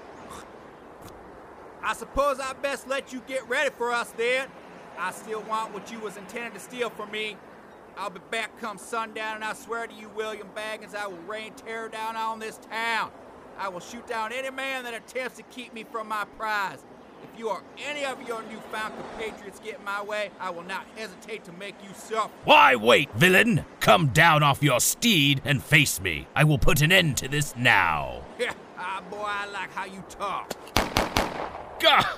I 1.83 1.93
suppose 1.93 2.39
I 2.39 2.53
best 2.53 2.87
let 2.87 3.13
you 3.13 3.21
get 3.27 3.47
ready 3.47 3.69
for 3.69 3.91
us 3.91 4.09
then. 4.17 4.47
I 4.97 5.11
still 5.11 5.41
want 5.43 5.71
what 5.71 5.91
you 5.91 5.99
was 5.99 6.17
intending 6.17 6.53
to 6.53 6.59
steal 6.59 6.89
from 6.89 7.11
me. 7.11 7.37
I'll 7.95 8.09
be 8.09 8.21
back 8.31 8.59
come 8.59 8.79
sundown, 8.79 9.35
and 9.35 9.43
I 9.43 9.53
swear 9.53 9.85
to 9.85 9.93
you, 9.93 10.09
William 10.15 10.47
Baggins, 10.55 10.95
I 10.95 11.07
will 11.07 11.17
rain 11.27 11.53
terror 11.53 11.89
down 11.89 12.15
on 12.15 12.39
this 12.39 12.57
town. 12.57 13.11
I 13.57 13.69
will 13.69 13.81
shoot 13.81 14.07
down 14.07 14.33
any 14.33 14.49
man 14.49 14.83
that 14.85 14.95
attempts 14.95 15.37
to 15.37 15.43
keep 15.43 15.73
me 15.73 15.83
from 15.83 16.07
my 16.07 16.25
prize. 16.37 16.83
If 17.23 17.39
you 17.39 17.49
or 17.49 17.61
any 17.87 18.05
of 18.05 18.25
your 18.27 18.41
newfound 18.43 18.93
compatriots 18.95 19.59
get 19.59 19.79
in 19.79 19.85
my 19.85 20.01
way, 20.03 20.31
I 20.39 20.49
will 20.49 20.63
not 20.63 20.85
hesitate 20.95 21.43
to 21.45 21.51
make 21.53 21.75
you 21.83 21.89
suffer. 21.93 22.29
Why 22.45 22.75
wait, 22.75 23.11
villain? 23.13 23.65
Come 23.79 24.07
down 24.07 24.43
off 24.43 24.63
your 24.63 24.79
steed 24.79 25.41
and 25.45 25.63
face 25.63 25.99
me. 26.01 26.27
I 26.35 26.43
will 26.43 26.57
put 26.57 26.81
an 26.81 26.91
end 26.91 27.17
to 27.17 27.27
this 27.27 27.55
now. 27.55 28.23
ah, 28.77 29.03
boy, 29.09 29.23
I 29.23 29.45
like 29.47 29.71
how 29.73 29.85
you 29.85 30.03
talk. 30.09 30.53
Gah! 31.79 32.17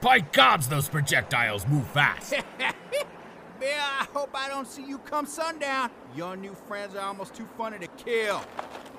By 0.00 0.20
gods, 0.20 0.68
those 0.68 0.88
projectiles 0.88 1.66
move 1.66 1.86
fast. 1.88 2.34
Bill, 3.60 3.70
I 3.70 4.06
hope 4.12 4.30
I 4.34 4.48
don't 4.48 4.66
see 4.66 4.84
you 4.84 4.98
come 4.98 5.26
sundown. 5.26 5.90
Your 6.14 6.36
new 6.36 6.54
friends 6.68 6.94
are 6.94 7.06
almost 7.06 7.34
too 7.34 7.48
funny 7.56 7.78
to 7.78 7.86
kill. 7.86 8.42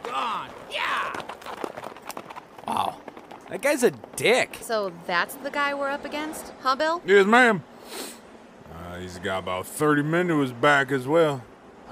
Gone. 0.04 0.50
Yeah! 0.71 1.13
Wow. 2.67 2.98
That 3.50 3.62
guy's 3.62 3.84
a 3.84 3.92
dick. 3.92 4.58
So 4.62 4.92
that's 5.06 5.36
the 5.36 5.52
guy 5.52 5.74
we're 5.74 5.90
up 5.90 6.04
against, 6.06 6.52
huh, 6.62 6.76
Bill? 6.76 7.02
Yes, 7.06 7.26
ma'am. 7.26 7.64
Uh, 8.74 8.98
he's 8.98 9.20
got 9.20 9.40
about 9.40 9.68
30 9.68 10.02
men 10.04 10.28
to 10.30 10.40
his 10.40 10.52
back 10.52 10.92
as 10.92 11.08
well. 11.08 11.44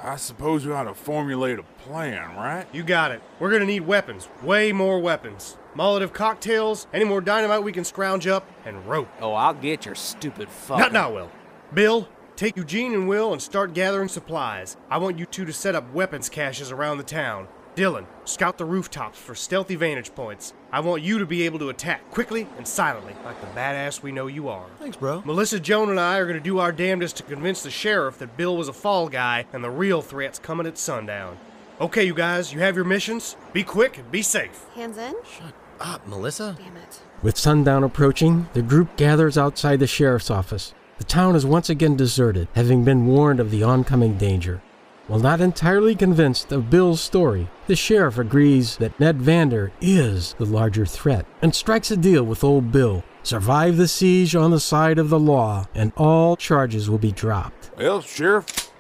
I 0.01 0.17
suppose 0.17 0.65
we 0.65 0.73
ought 0.73 0.83
to 0.83 0.93
formulate 0.93 1.59
a 1.59 1.63
plan, 1.63 2.35
right? 2.35 2.65
You 2.73 2.83
got 2.83 3.11
it. 3.11 3.21
We're 3.39 3.51
gonna 3.51 3.65
need 3.65 3.81
weapons. 3.81 4.27
Way 4.41 4.73
more 4.73 4.99
weapons. 4.99 5.57
Molotov 5.75 6.11
cocktails, 6.11 6.87
any 6.91 7.05
more 7.05 7.21
dynamite 7.21 7.63
we 7.63 7.71
can 7.71 7.85
scrounge 7.85 8.27
up, 8.27 8.45
and 8.65 8.85
rope. 8.85 9.07
Oh, 9.21 9.33
I'll 9.33 9.53
get 9.53 9.85
your 9.85 9.95
stupid 9.95 10.49
fuck. 10.49 10.79
Not 10.79 10.91
now, 10.91 11.13
Will. 11.13 11.31
Bill, 11.73 12.09
take 12.35 12.57
Eugene 12.57 12.93
and 12.93 13.07
Will 13.07 13.31
and 13.31 13.41
start 13.41 13.73
gathering 13.73 14.09
supplies. 14.09 14.75
I 14.89 14.97
want 14.97 15.17
you 15.17 15.25
two 15.25 15.45
to 15.45 15.53
set 15.53 15.73
up 15.73 15.91
weapons 15.93 16.29
caches 16.29 16.71
around 16.71 16.97
the 16.97 17.03
town. 17.03 17.47
Dylan, 17.75 18.05
scout 18.25 18.57
the 18.57 18.65
rooftops 18.65 19.17
for 19.17 19.33
stealthy 19.33 19.75
vantage 19.75 20.13
points. 20.13 20.53
I 20.71 20.79
want 20.79 21.01
you 21.01 21.17
to 21.19 21.25
be 21.25 21.43
able 21.43 21.59
to 21.59 21.69
attack 21.69 22.09
quickly 22.11 22.47
and 22.57 22.67
silently, 22.67 23.15
like 23.25 23.39
the 23.41 23.47
badass 23.47 24.03
we 24.03 24.11
know 24.11 24.27
you 24.27 24.47
are. 24.47 24.65
Thanks, 24.79 24.97
bro. 24.97 25.23
Melissa, 25.25 25.59
Joan, 25.59 25.89
and 25.89 25.99
I 25.99 26.17
are 26.17 26.25
going 26.25 26.37
to 26.37 26.43
do 26.43 26.59
our 26.59 26.71
damnedest 26.71 27.17
to 27.17 27.23
convince 27.23 27.63
the 27.63 27.71
sheriff 27.71 28.19
that 28.19 28.37
Bill 28.37 28.55
was 28.55 28.67
a 28.67 28.73
fall 28.73 29.09
guy 29.09 29.45
and 29.51 29.63
the 29.63 29.71
real 29.71 30.01
threat's 30.01 30.37
coming 30.39 30.67
at 30.67 30.77
sundown. 30.77 31.37
Okay, 31.81 32.03
you 32.03 32.13
guys, 32.13 32.53
you 32.53 32.59
have 32.59 32.75
your 32.75 32.85
missions. 32.85 33.35
Be 33.51 33.63
quick 33.63 33.97
and 33.97 34.11
be 34.11 34.21
safe. 34.21 34.65
Hands 34.75 34.97
in? 34.97 35.15
Shut 35.23 35.53
up, 35.79 36.07
Melissa. 36.07 36.55
Damn 36.57 36.77
it. 36.77 37.01
With 37.23 37.37
sundown 37.37 37.83
approaching, 37.83 38.47
the 38.53 38.61
group 38.61 38.95
gathers 38.97 39.37
outside 39.37 39.79
the 39.79 39.87
sheriff's 39.87 40.29
office. 40.29 40.73
The 40.99 41.03
town 41.03 41.35
is 41.35 41.45
once 41.45 41.69
again 41.69 41.95
deserted, 41.95 42.47
having 42.53 42.83
been 42.83 43.07
warned 43.07 43.39
of 43.39 43.49
the 43.49 43.63
oncoming 43.63 44.17
danger. 44.17 44.61
While 45.07 45.19
not 45.19 45.41
entirely 45.41 45.95
convinced 45.95 46.49
of 46.53 46.69
Bill's 46.69 47.01
story, 47.01 47.49
the 47.67 47.75
sheriff 47.75 48.17
agrees 48.17 48.77
that 48.77 48.97
Ned 49.01 49.21
Vander 49.21 49.73
is 49.81 50.33
the 50.35 50.45
larger 50.45 50.85
threat 50.85 51.25
and 51.41 51.53
strikes 51.53 51.91
a 51.91 51.97
deal 51.97 52.23
with 52.23 52.41
old 52.41 52.71
Bill. 52.71 53.03
Survive 53.21 53.75
the 53.75 53.89
siege 53.89 54.33
on 54.33 54.51
the 54.51 54.61
side 54.61 54.97
of 54.97 55.09
the 55.09 55.19
law, 55.19 55.67
and 55.75 55.91
all 55.97 56.37
charges 56.37 56.89
will 56.89 56.99
be 56.99 57.11
dropped. 57.11 57.71
Well, 57.77 58.01
Sheriff, 58.01 58.71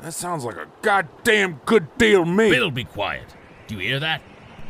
that 0.00 0.14
sounds 0.14 0.44
like 0.44 0.56
a 0.56 0.68
goddamn 0.82 1.60
good 1.64 1.88
deal 1.98 2.24
to 2.24 2.30
me. 2.30 2.50
Bill, 2.50 2.70
be 2.70 2.84
quiet. 2.84 3.34
Do 3.66 3.74
you 3.74 3.80
hear 3.80 4.00
that? 4.00 4.22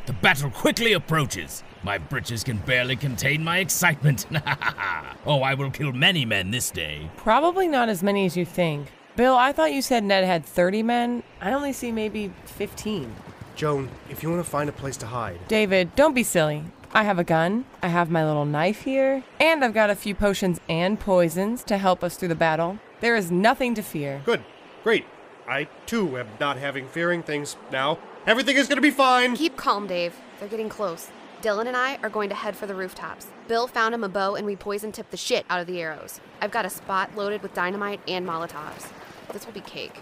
The 0.07 0.15
battle 0.15 0.51
quickly 0.51 0.95
approaches. 0.95 1.63
My 1.83 1.99
britches 1.99 2.43
can 2.43 2.57
barely 2.59 2.97
contain 2.97 3.45
my 3.45 3.59
excitement. 3.59 4.25
oh, 5.27 5.43
I 5.43 5.53
will 5.53 5.71
kill 5.71 5.93
many 5.93 6.25
men 6.25 6.51
this 6.51 6.71
day. 6.71 7.11
Probably 7.19 7.69
not 7.69 7.91
as 7.91 8.03
many 8.03 8.25
as 8.25 8.39
you 8.39 8.47
think. 8.47 8.89
Bill, 9.17 9.37
I 9.37 9.53
thought 9.53 9.73
you 9.73 9.81
said 9.81 10.03
Ned 10.03 10.25
had 10.25 10.45
30 10.45 10.83
men. 10.83 11.23
I 11.41 11.53
only 11.53 11.73
see 11.73 11.93
maybe 11.93 12.33
15. 12.47 13.15
Joan, 13.55 13.89
if 14.11 14.23
you 14.23 14.31
want 14.31 14.45
to 14.45 14.51
find 14.51 14.69
a 14.69 14.73
place 14.73 14.97
to 14.99 15.07
hide. 15.07 15.39
David, 15.47 15.95
don't 15.95 16.15
be 16.15 16.25
silly. 16.25 16.65
I 16.93 17.05
have 17.05 17.19
a 17.19 17.25
gun, 17.25 17.65
I 17.83 17.89
have 17.89 18.11
my 18.11 18.25
little 18.25 18.45
knife 18.45 18.83
here, 18.83 19.23
and 19.39 19.65
I've 19.65 19.75
got 19.75 19.91
a 19.91 19.95
few 19.95 20.15
potions 20.15 20.61
and 20.69 20.99
poisons 20.99 21.63
to 21.65 21.79
help 21.79 22.03
us 22.03 22.17
through 22.17 22.29
the 22.29 22.35
battle. 22.35 22.79
There 23.01 23.15
is 23.15 23.31
nothing 23.31 23.75
to 23.75 23.83
fear. 23.83 24.23
Good. 24.25 24.43
Great. 24.83 25.05
I, 25.47 25.69
too, 25.87 26.19
am 26.19 26.29
not 26.41 26.57
having 26.57 26.89
fearing 26.89 27.23
things 27.23 27.57
now. 27.71 27.99
Everything 28.27 28.57
is 28.57 28.67
going 28.67 28.79
to 28.79 28.83
be 28.83 28.91
fine. 28.91 29.37
Keep 29.37 29.57
calm, 29.57 29.87
Dave. 29.87 30.17
They're 30.41 30.49
getting 30.49 30.69
close. 30.69 31.09
Dylan 31.43 31.67
and 31.67 31.77
I 31.77 31.99
are 32.03 32.09
going 32.09 32.31
to 32.31 32.35
head 32.35 32.57
for 32.57 32.67
the 32.67 32.75
rooftops. 32.75 33.27
Bill 33.47 33.67
found 33.67 33.95
him 33.95 34.03
a 34.03 34.09
bow 34.09 34.35
and 34.35 34.47
we 34.47 34.57
poison 34.57 34.93
tipped 34.93 35.11
the 35.11 35.17
shit 35.19 35.45
out 35.51 35.61
of 35.61 35.67
the 35.67 35.81
arrows. 35.81 36.21
I've 36.41 36.51
got 36.51 36.65
a 36.65 36.71
spot 36.71 37.15
loaded 37.15 37.43
with 37.43 37.53
dynamite 37.53 38.01
and 38.09 38.27
Molotovs. 38.27 38.89
This 39.35 39.45
will 39.47 39.53
be 39.53 39.63
cake. 39.63 39.99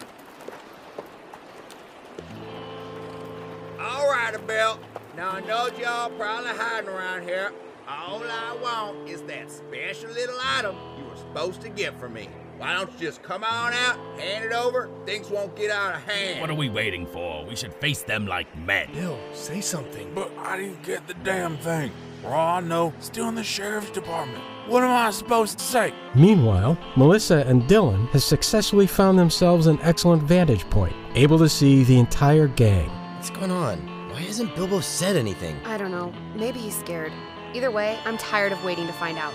All 3.81 4.07
right, 4.07 4.35
Bill. 4.47 4.79
Now 5.17 5.31
I 5.31 5.41
know 5.41 5.69
y'all 5.81 6.11
probably 6.11 6.51
hiding 6.51 6.91
around 6.91 7.23
here. 7.23 7.51
All 7.89 8.23
I 8.23 8.55
want 8.63 9.09
is 9.09 9.23
that 9.23 9.51
special 9.51 10.11
little 10.11 10.37
item 10.39 10.77
you 10.99 11.05
were 11.05 11.17
supposed 11.17 11.63
to 11.63 11.71
get 11.71 11.99
from 11.99 12.13
me. 12.13 12.29
Why 12.59 12.75
don't 12.75 12.93
you 12.93 13.07
just 13.07 13.23
come 13.23 13.43
on 13.43 13.73
out, 13.73 13.97
hand 14.21 14.45
it 14.45 14.53
over? 14.53 14.91
Things 15.07 15.31
won't 15.31 15.57
get 15.57 15.71
out 15.71 15.95
of 15.95 16.03
hand. 16.03 16.39
What 16.39 16.51
are 16.51 16.55
we 16.55 16.69
waiting 16.69 17.07
for? 17.07 17.47
We 17.47 17.57
should 17.57 17.73
face 17.73 18.03
them 18.03 18.27
like 18.27 18.55
men. 18.55 18.93
Bill, 18.93 19.19
say 19.33 19.63
something. 19.63 20.13
But 20.15 20.31
I 20.37 20.59
didn't 20.59 20.83
get 20.83 21.09
the 21.09 21.15
damn 21.15 21.57
thing. 21.57 21.91
For 22.23 22.29
all 22.29 22.59
I 22.59 22.61
know, 22.61 22.93
still 23.01 23.29
in 23.29 23.35
the 23.35 23.43
sheriff's 23.43 23.91
department. 23.91 24.45
What 24.69 24.85
am 24.85 24.91
I 24.91 25.11
supposed 25.11 25.59
to 25.59 25.65
say? 25.65 25.93
Meanwhile, 26.15 26.79
Melissa 26.95 27.45
and 27.49 27.65
Dylan 27.65 28.09
have 28.11 28.23
successfully 28.23 28.87
found 28.87 29.19
themselves 29.19 29.67
an 29.67 29.81
excellent 29.83 30.23
vantage 30.23 30.65
point, 30.71 30.95
able 31.17 31.37
to 31.39 31.49
see 31.49 31.83
the 31.83 31.99
entire 31.99 32.47
gang. 32.47 32.89
What's 33.17 33.31
going 33.31 33.51
on? 33.51 33.79
Why 34.11 34.21
hasn't 34.21 34.55
Bilbo 34.55 34.79
said 34.79 35.17
anything? 35.17 35.57
I 35.65 35.77
don't 35.77 35.91
know. 35.91 36.13
Maybe 36.37 36.61
he's 36.61 36.79
scared. 36.79 37.13
Either 37.55 37.73
way, 37.73 37.99
I'm 38.05 38.17
tired 38.19 38.53
of 38.53 38.65
waiting 38.65 38.87
to 38.87 38.93
find 38.93 39.19
out. 39.19 39.35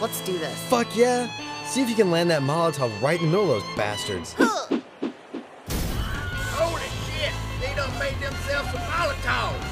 Let's 0.00 0.20
do 0.22 0.36
this. 0.38 0.58
Fuck 0.64 0.96
yeah! 0.96 1.30
See 1.66 1.82
if 1.82 1.88
you 1.88 1.94
can 1.94 2.10
land 2.10 2.32
that 2.32 2.42
Molotov 2.42 3.00
right 3.00 3.20
in 3.20 3.26
the 3.26 3.30
middle 3.30 3.52
of 3.54 3.62
those 3.62 3.76
bastards. 3.76 4.32
Holy 4.32 4.80
shit! 7.06 7.32
They 7.60 7.72
done 7.76 7.96
made 8.00 8.18
themselves 8.20 8.72
some 8.72 8.80
Molotovs! 8.80 9.67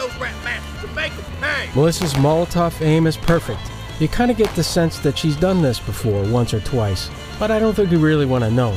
Find 0.00 0.10
those 0.10 0.20
rat 0.20 0.34
bastards 0.44 0.84
and 0.84 0.94
make 0.94 1.12
them 1.14 1.24
pay! 1.40 1.70
Melissa's 1.74 2.14
Molotov 2.14 2.80
aim 2.80 3.06
is 3.06 3.16
perfect. 3.16 3.60
You 3.98 4.08
kind 4.08 4.30
of 4.30 4.36
get 4.38 4.54
the 4.54 4.64
sense 4.64 4.98
that 5.00 5.18
she's 5.18 5.36
done 5.36 5.60
this 5.60 5.78
before 5.78 6.24
once 6.30 6.54
or 6.54 6.60
twice, 6.60 7.10
but 7.38 7.50
I 7.50 7.58
don't 7.58 7.74
think 7.74 7.90
you 7.90 7.98
really 7.98 8.24
want 8.24 8.44
to 8.44 8.50
know. 8.50 8.72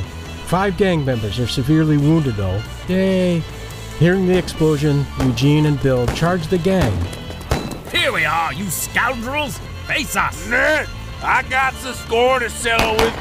Five 0.48 0.76
gang 0.76 1.06
members 1.06 1.40
are 1.40 1.48
severely 1.48 1.98
wounded 1.98 2.36
though. 2.36 2.62
Yay! 2.90 3.42
Hearing 4.00 4.28
the 4.28 4.38
explosion, 4.38 5.06
Eugene 5.22 5.66
and 5.66 5.82
Bill 5.82 6.08
charge 6.08 6.48
the 6.48 6.58
gang. 6.58 6.94
Here 7.92 8.12
we 8.12 8.26
are, 8.26 8.52
you 8.54 8.66
scoundrels! 8.66 9.60
Face 9.88 10.16
us! 10.18 10.48
Ned, 10.50 10.90
I 11.22 11.44
got 11.44 11.74
the 11.76 11.94
score 11.94 12.40
to 12.40 12.50
settle 12.50 12.96
with. 12.96 13.16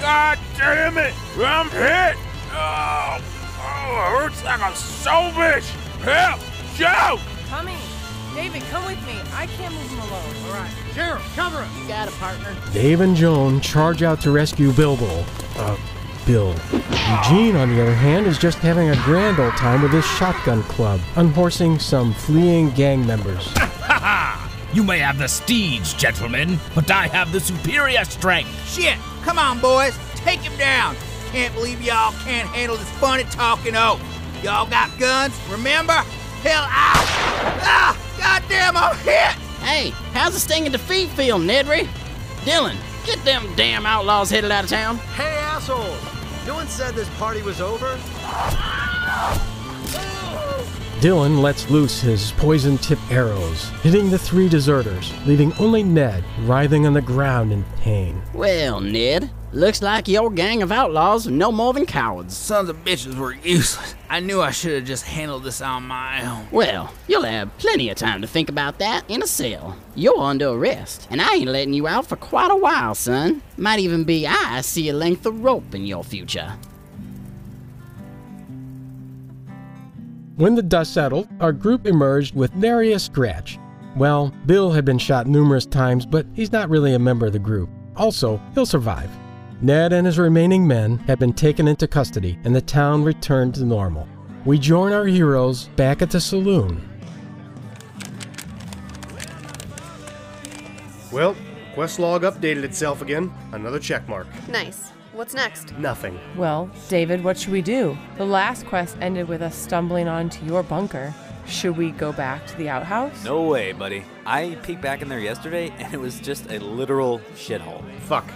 God 0.00 0.38
damn 0.56 0.96
it! 0.96 1.12
I'm 1.36 1.68
hit! 1.68 2.16
Oh, 2.52 3.20
oh 3.58 4.16
it 4.16 4.22
hurts 4.22 4.44
like 4.44 4.72
a 4.72 4.74
soul 4.74 5.30
bitch! 5.32 5.68
Help! 6.00 6.40
Joe! 6.80 7.20
Coming! 7.50 7.76
David, 8.34 8.62
come 8.70 8.86
with 8.86 9.06
me. 9.06 9.12
I 9.34 9.46
can't 9.58 9.74
move 9.74 9.90
him 9.90 9.98
alone. 9.98 10.34
All 10.46 10.52
right, 10.54 10.70
Sheriff, 10.94 11.36
cover 11.36 11.58
us. 11.58 11.78
You 11.78 11.86
got 11.86 12.08
it, 12.08 12.14
partner. 12.14 12.56
Dave 12.72 13.02
and 13.02 13.14
Joan 13.14 13.60
charge 13.60 14.02
out 14.02 14.22
to 14.22 14.30
rescue 14.30 14.72
Bilbo. 14.72 15.22
Uh, 15.56 15.76
Bill. 16.24 16.54
Eugene, 16.72 17.54
on 17.56 17.68
the 17.68 17.82
other 17.82 17.94
hand, 17.94 18.26
is 18.26 18.38
just 18.38 18.56
having 18.60 18.88
a 18.88 18.96
grand 19.04 19.38
old 19.38 19.52
time 19.58 19.82
with 19.82 19.92
his 19.92 20.06
shotgun 20.06 20.62
club, 20.62 21.00
unhorsing 21.16 21.78
some 21.78 22.14
fleeing 22.14 22.70
gang 22.70 23.06
members. 23.06 23.52
Ha 23.58 23.98
ha! 23.98 24.68
You 24.72 24.82
may 24.82 25.00
have 25.00 25.18
the 25.18 25.28
steeds, 25.28 25.92
gentlemen, 25.92 26.58
but 26.74 26.90
I 26.90 27.08
have 27.08 27.30
the 27.30 27.40
superior 27.40 28.04
strength. 28.06 28.48
Shit! 28.66 28.96
Come 29.20 29.38
on, 29.38 29.60
boys! 29.60 29.98
Take 30.14 30.40
him 30.40 30.56
down! 30.56 30.96
Can't 31.32 31.52
believe 31.52 31.82
y'all 31.82 32.12
can't 32.24 32.48
handle 32.48 32.78
this 32.78 32.88
funny 32.92 33.24
talking 33.24 33.74
oaf. 33.74 34.00
Y'all 34.42 34.70
got 34.70 34.96
guns, 34.98 35.38
remember? 35.50 36.02
Hell 36.42 36.62
out! 36.62 37.06
Ah! 37.62 37.98
Goddamn, 38.18 38.76
I'm 38.76 38.96
hit! 38.98 39.32
Hey, 39.62 39.90
how's 40.12 40.32
the 40.32 40.40
stinging 40.40 40.72
defeat 40.72 41.10
feel, 41.10 41.38
Nedry? 41.38 41.86
Dylan, 42.44 42.76
get 43.04 43.22
them 43.24 43.46
damn 43.56 43.84
outlaws 43.84 44.30
headed 44.30 44.50
out 44.50 44.64
of 44.64 44.70
town. 44.70 44.96
Hey, 45.16 45.36
assholes! 45.36 46.00
No 46.46 46.54
one 46.54 46.66
said 46.66 46.94
this 46.94 47.08
party 47.18 47.42
was 47.42 47.60
over? 47.60 47.98
Dylan 51.00 51.40
lets 51.40 51.70
loose 51.70 52.00
his 52.00 52.32
poison 52.32 52.78
tipped 52.78 53.10
arrows, 53.10 53.68
hitting 53.82 54.10
the 54.10 54.18
three 54.18 54.48
deserters, 54.48 55.12
leaving 55.26 55.52
only 55.54 55.82
Ned 55.82 56.24
writhing 56.40 56.86
on 56.86 56.94
the 56.94 57.02
ground 57.02 57.52
in 57.52 57.64
pain. 57.80 58.20
Well, 58.34 58.80
Ned, 58.80 59.30
looks 59.52 59.82
like 59.82 60.08
your 60.08 60.30
gang 60.30 60.62
of 60.62 60.70
outlaws 60.70 61.26
are 61.26 61.32
no 61.32 61.50
more 61.50 61.72
than 61.72 61.86
cowards. 61.86 62.36
Sons 62.36 62.68
of 62.68 62.84
bitches 62.84 63.16
were 63.16 63.34
useless. 63.34 63.94
I 64.08 64.20
knew 64.20 64.40
I 64.40 64.50
should 64.50 64.72
have 64.74 64.84
just 64.84 65.04
handled 65.04 65.44
this 65.44 65.60
on 65.60 65.84
my 65.84 66.24
own. 66.28 66.46
Well, 66.50 66.92
you'll 67.08 67.22
have 67.22 67.56
plenty 67.58 67.90
of 67.90 67.96
time 67.96 68.20
to 68.22 68.26
think 68.26 68.48
about 68.48 68.78
that 68.78 69.04
in 69.08 69.22
a 69.22 69.26
cell. 69.26 69.76
You're 69.94 70.18
under 70.18 70.48
arrest, 70.48 71.08
and 71.10 71.20
I 71.20 71.34
ain't 71.34 71.48
letting 71.48 71.74
you 71.74 71.86
out 71.86 72.06
for 72.06 72.16
quite 72.16 72.50
a 72.50 72.56
while, 72.56 72.94
son. 72.94 73.42
Might 73.56 73.80
even 73.80 74.04
be 74.04 74.26
I 74.26 74.60
see 74.60 74.88
a 74.88 74.92
length 74.92 75.26
of 75.26 75.42
rope 75.42 75.74
in 75.74 75.86
your 75.86 76.04
future. 76.04 76.52
When 80.36 80.54
the 80.54 80.62
dust 80.62 80.94
settled, 80.94 81.28
our 81.38 81.52
group 81.52 81.86
emerged 81.86 82.34
with 82.34 82.54
nary 82.54 82.92
a 82.92 82.98
scratch. 82.98 83.58
Well, 83.94 84.32
Bill 84.46 84.70
had 84.70 84.84
been 84.84 84.98
shot 84.98 85.26
numerous 85.26 85.66
times, 85.66 86.06
but 86.06 86.24
he's 86.32 86.52
not 86.52 86.70
really 86.70 86.94
a 86.94 86.98
member 86.98 87.26
of 87.26 87.32
the 87.32 87.38
group. 87.38 87.68
Also, 87.96 88.40
he'll 88.54 88.64
survive. 88.64 89.10
Ned 89.62 89.92
and 89.92 90.06
his 90.06 90.18
remaining 90.18 90.66
men 90.66 90.96
had 91.00 91.18
been 91.18 91.34
taken 91.34 91.68
into 91.68 91.86
custody, 91.86 92.38
and 92.44 92.56
the 92.56 92.62
town 92.62 93.04
returned 93.04 93.54
to 93.56 93.64
normal. 93.64 94.08
We 94.46 94.58
join 94.58 94.92
our 94.92 95.04
heroes 95.04 95.68
back 95.76 96.00
at 96.00 96.10
the 96.10 96.20
saloon. 96.20 96.88
Well, 101.12 101.36
quest 101.74 101.98
log 101.98 102.22
updated 102.22 102.62
itself 102.62 103.02
again. 103.02 103.30
Another 103.52 103.78
check 103.78 104.08
mark. 104.08 104.26
Nice. 104.48 104.92
What's 105.12 105.34
next? 105.34 105.76
Nothing. 105.76 106.18
Well, 106.36 106.70
David, 106.88 107.22
what 107.22 107.36
should 107.36 107.52
we 107.52 107.60
do? 107.60 107.98
The 108.16 108.24
last 108.24 108.64
quest 108.64 108.96
ended 109.02 109.28
with 109.28 109.42
us 109.42 109.54
stumbling 109.54 110.08
onto 110.08 110.42
your 110.46 110.62
bunker. 110.62 111.12
Should 111.46 111.76
we 111.76 111.90
go 111.90 112.12
back 112.12 112.46
to 112.46 112.56
the 112.56 112.70
outhouse? 112.70 113.24
No 113.24 113.42
way, 113.42 113.72
buddy. 113.72 114.04
I 114.24 114.56
peeked 114.62 114.80
back 114.80 115.02
in 115.02 115.08
there 115.08 115.18
yesterday 115.18 115.70
and 115.78 115.92
it 115.92 116.00
was 116.00 116.20
just 116.20 116.50
a 116.50 116.60
literal 116.60 117.18
shithole. 117.34 117.82
Fuck. 118.02 118.30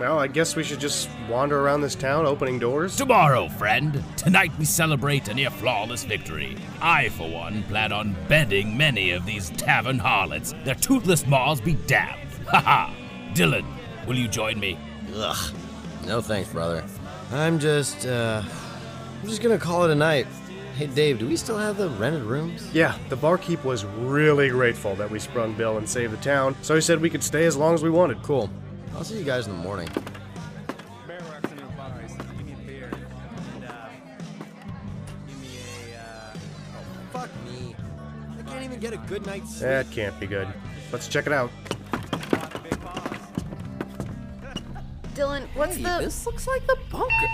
Well, 0.00 0.18
I 0.18 0.26
guess 0.26 0.56
we 0.56 0.64
should 0.64 0.80
just 0.80 1.08
wander 1.28 1.60
around 1.60 1.82
this 1.82 1.94
town 1.94 2.26
opening 2.26 2.58
doors. 2.58 2.96
Tomorrow, 2.96 3.48
friend. 3.50 4.02
Tonight 4.16 4.50
we 4.58 4.64
celebrate 4.64 5.28
a 5.28 5.34
near 5.34 5.50
flawless 5.50 6.02
victory. 6.04 6.56
I, 6.80 7.10
for 7.10 7.28
one, 7.30 7.62
plan 7.64 7.92
on 7.92 8.16
bedding 8.26 8.76
many 8.76 9.12
of 9.12 9.26
these 9.26 9.50
tavern 9.50 9.98
harlots. 9.98 10.54
Their 10.64 10.74
toothless 10.74 11.26
maws 11.26 11.60
be 11.60 11.74
damned. 11.86 12.18
Ha 12.48 12.60
ha! 12.60 12.94
Dylan, 13.34 13.64
will 14.06 14.18
you 14.18 14.28
join 14.28 14.58
me? 14.60 14.76
Ugh. 15.14 15.54
No 16.04 16.20
thanks, 16.20 16.50
brother. 16.50 16.84
I'm 17.30 17.58
just, 17.58 18.04
uh. 18.04 18.42
I'm 19.22 19.28
just 19.28 19.40
gonna 19.40 19.56
call 19.58 19.84
it 19.84 19.90
a 19.90 19.94
night. 19.94 20.26
Hey, 20.76 20.88
Dave, 20.88 21.18
do 21.18 21.28
we 21.28 21.36
still 21.36 21.56
have 21.56 21.76
the 21.76 21.88
rented 21.90 22.24
rooms? 22.24 22.68
Yeah, 22.74 22.98
the 23.08 23.16
barkeep 23.16 23.62
was 23.64 23.84
really 23.84 24.48
grateful 24.50 24.94
that 24.96 25.10
we 25.10 25.18
sprung 25.18 25.54
Bill 25.54 25.78
and 25.78 25.88
saved 25.88 26.12
the 26.12 26.16
town, 26.18 26.56
so 26.62 26.74
he 26.74 26.80
said 26.80 27.00
we 27.00 27.08
could 27.08 27.22
stay 27.22 27.44
as 27.44 27.56
long 27.56 27.72
as 27.74 27.82
we 27.82 27.90
wanted. 27.90 28.22
Cool. 28.22 28.50
I'll 28.94 29.04
see 29.04 29.18
you 29.18 29.24
guys 29.24 29.46
in 29.46 29.52
the 29.52 29.58
morning. 29.62 29.88
Fuck 37.12 37.30
me. 37.44 37.74
I 38.38 38.42
can't 38.42 38.64
even 38.64 38.80
get 38.80 38.92
a 38.92 38.96
good 39.08 39.24
night's 39.26 39.50
sleep. 39.56 39.62
That 39.62 39.90
can't 39.90 40.18
be 40.18 40.26
good. 40.26 40.48
Let's 40.90 41.08
check 41.08 41.26
it 41.26 41.32
out. 41.32 41.50
Dylan, 45.14 45.46
what's 45.54 45.76
Hey, 45.76 45.82
the. 45.82 45.98
This 46.04 46.24
looks 46.26 46.46
like 46.46 46.66
the 46.66 46.78
bunker. 46.90 47.28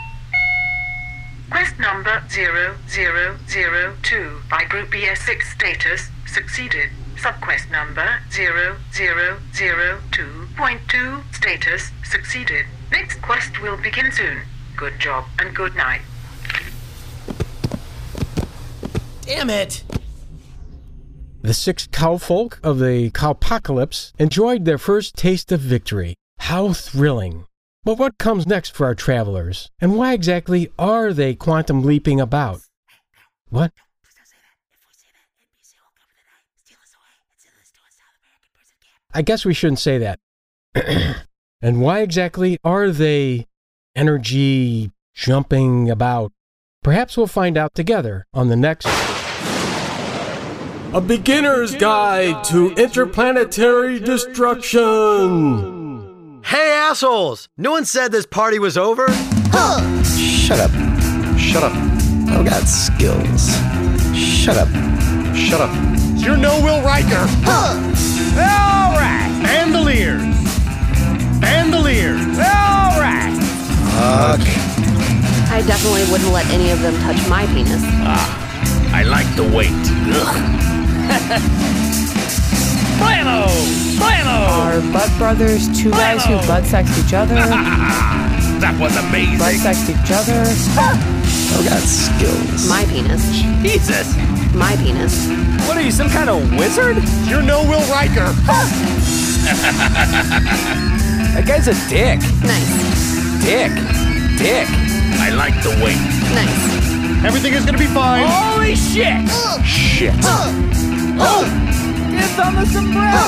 Quest 1.51 1.79
number 1.79 2.23
0002 2.29 4.41
by 4.51 4.65
Group 4.65 4.91
ES6 4.91 5.43
status 5.43 6.09
succeeded. 6.27 6.91
Subquest 7.17 7.71
number 7.71 8.07
0002.2 10.59 11.23
status 11.33 11.91
succeeded. 12.03 12.67
Next 12.91 13.23
quest 13.23 13.63
will 13.63 13.77
begin 13.77 14.11
soon. 14.11 14.41
Good 14.77 14.99
job 14.99 15.25
and 15.39 15.55
good 15.55 15.77
night. 15.77 16.01
Damn 19.23 19.51
it! 19.51 19.85
The 21.43 21.55
six 21.55 21.87
cowfolk 21.87 22.59
of 22.65 22.81
the 22.81 23.11
Cowpocalypse 23.13 24.13
enjoyed 24.19 24.65
their 24.65 24.79
first 24.79 25.15
taste 25.15 25.53
of 25.53 25.61
victory. 25.61 26.17
How 26.41 26.73
thrilling! 26.73 27.47
But 27.85 27.99
what 27.99 28.19
comes 28.19 28.45
next 28.45 28.75
for 28.75 28.85
our 28.85 28.97
travelers? 28.97 29.71
And 29.81 29.97
why 29.97 30.13
exactly 30.13 30.73
are 30.77 31.13
they 31.13 31.37
quantum 31.37 31.85
leaping 31.85 32.21
about? 32.21 32.63
What? 33.49 33.71
I 39.15 39.23
guess 39.23 39.45
we 39.45 39.55
shouldn't 39.55 39.79
say 39.79 39.99
that. 39.99 40.19
and 41.63 41.81
why 41.81 42.01
exactly 42.01 42.59
are 42.65 42.91
they 42.91 43.47
energy 43.95 44.91
jumping 45.15 45.91
about? 45.91 46.33
Perhaps 46.83 47.17
we'll 47.17 47.27
find 47.27 47.57
out 47.57 47.75
together 47.75 48.27
on 48.33 48.49
the 48.49 48.57
next. 48.57 48.87
A 50.95 51.01
beginner's 51.01 51.75
guide 51.75 52.45
to 52.45 52.71
interplanetary 52.73 54.01
destruction! 54.01 54.81
Hey, 56.45 56.73
assholes! 56.73 57.49
No 57.59 57.73
one 57.73 57.85
said 57.85 58.11
this 58.11 58.25
party 58.25 58.59
was 58.59 58.79
over? 58.79 59.07
Shut 60.05 60.61
up. 60.61 60.71
Shut 61.39 61.63
up. 61.63 61.73
I've 62.31 62.47
got 62.47 62.63
skills. 62.63 63.51
Shut 64.17 64.57
up. 64.57 64.69
Shut 65.37 65.61
up. 65.61 65.71
You're 66.17 66.39
no 66.39 66.59
Will 66.63 66.81
Riker! 66.83 67.27
All 67.47 68.95
right. 68.97 69.41
Bandoliers! 69.43 70.38
Bandoliers! 71.41 72.21
All 72.39 72.99
right. 73.01 73.35
I 75.51 75.63
definitely 75.67 76.05
wouldn't 76.13 76.33
let 76.33 76.47
any 76.51 76.71
of 76.71 76.81
them 76.81 76.95
touch 77.03 77.17
my 77.29 77.47
penis. 77.47 77.83
Ah, 78.07 78.95
I 78.95 79.03
like 79.03 79.27
the 79.35 79.43
weight. 79.45 79.75
Blammo! 82.99 83.49
Blammo! 83.99 84.39
Are 84.49 84.81
butt 84.93 85.11
brothers 85.19 85.67
two 85.81 85.91
guys 85.91 86.25
who 86.25 86.37
butt 86.47 86.65
sex 86.65 86.91
each 87.05 87.15
other? 87.15 87.35
that 88.61 88.77
was 88.79 88.97
amazing! 88.97 89.39
butt 89.39 89.55
amazing. 89.55 89.75
sex 89.75 89.91
each 89.91 90.13
other? 90.13 90.45
I 91.51 91.65
got 91.65 91.83
skills. 91.83 92.69
My 92.69 92.85
penis. 92.85 93.25
Jesus! 93.63 94.15
My 94.55 94.77
penis. 94.77 95.29
What 95.67 95.77
are 95.77 95.83
you, 95.83 95.91
some 95.91 96.09
kind 96.09 96.31
of 96.31 96.51
wizard? 96.57 96.99
You're 97.27 97.43
no 97.43 97.63
Will 97.63 97.83
Riker! 97.91 98.29
That 101.39 101.47
guy's 101.47 101.69
a 101.69 101.75
dick. 101.89 102.19
Nice. 102.43 103.47
Dick. 103.47 103.71
Dick. 104.43 104.67
I 105.23 105.31
like 105.31 105.55
the 105.63 105.71
weight. 105.79 105.95
Nice. 106.35 107.25
Everything 107.25 107.55
is 107.55 107.65
gonna 107.65 107.79
be 107.79 107.87
fine! 107.87 108.27
Holy 108.27 108.75
shit! 108.75 109.23
Shit! 109.65 110.15
Dibs 110.17 110.27
on 112.43 112.57
the 112.57 112.67
sombrero! 112.67 113.23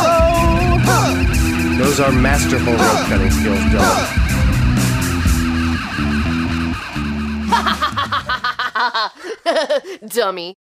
Those 1.79 2.01
are 2.01 2.11
masterful 2.11 2.73
rope 2.73 3.07
cutting 3.07 3.31
skills, 3.31 3.61
Dylan. 3.71 4.19
Dummy. 10.09 10.57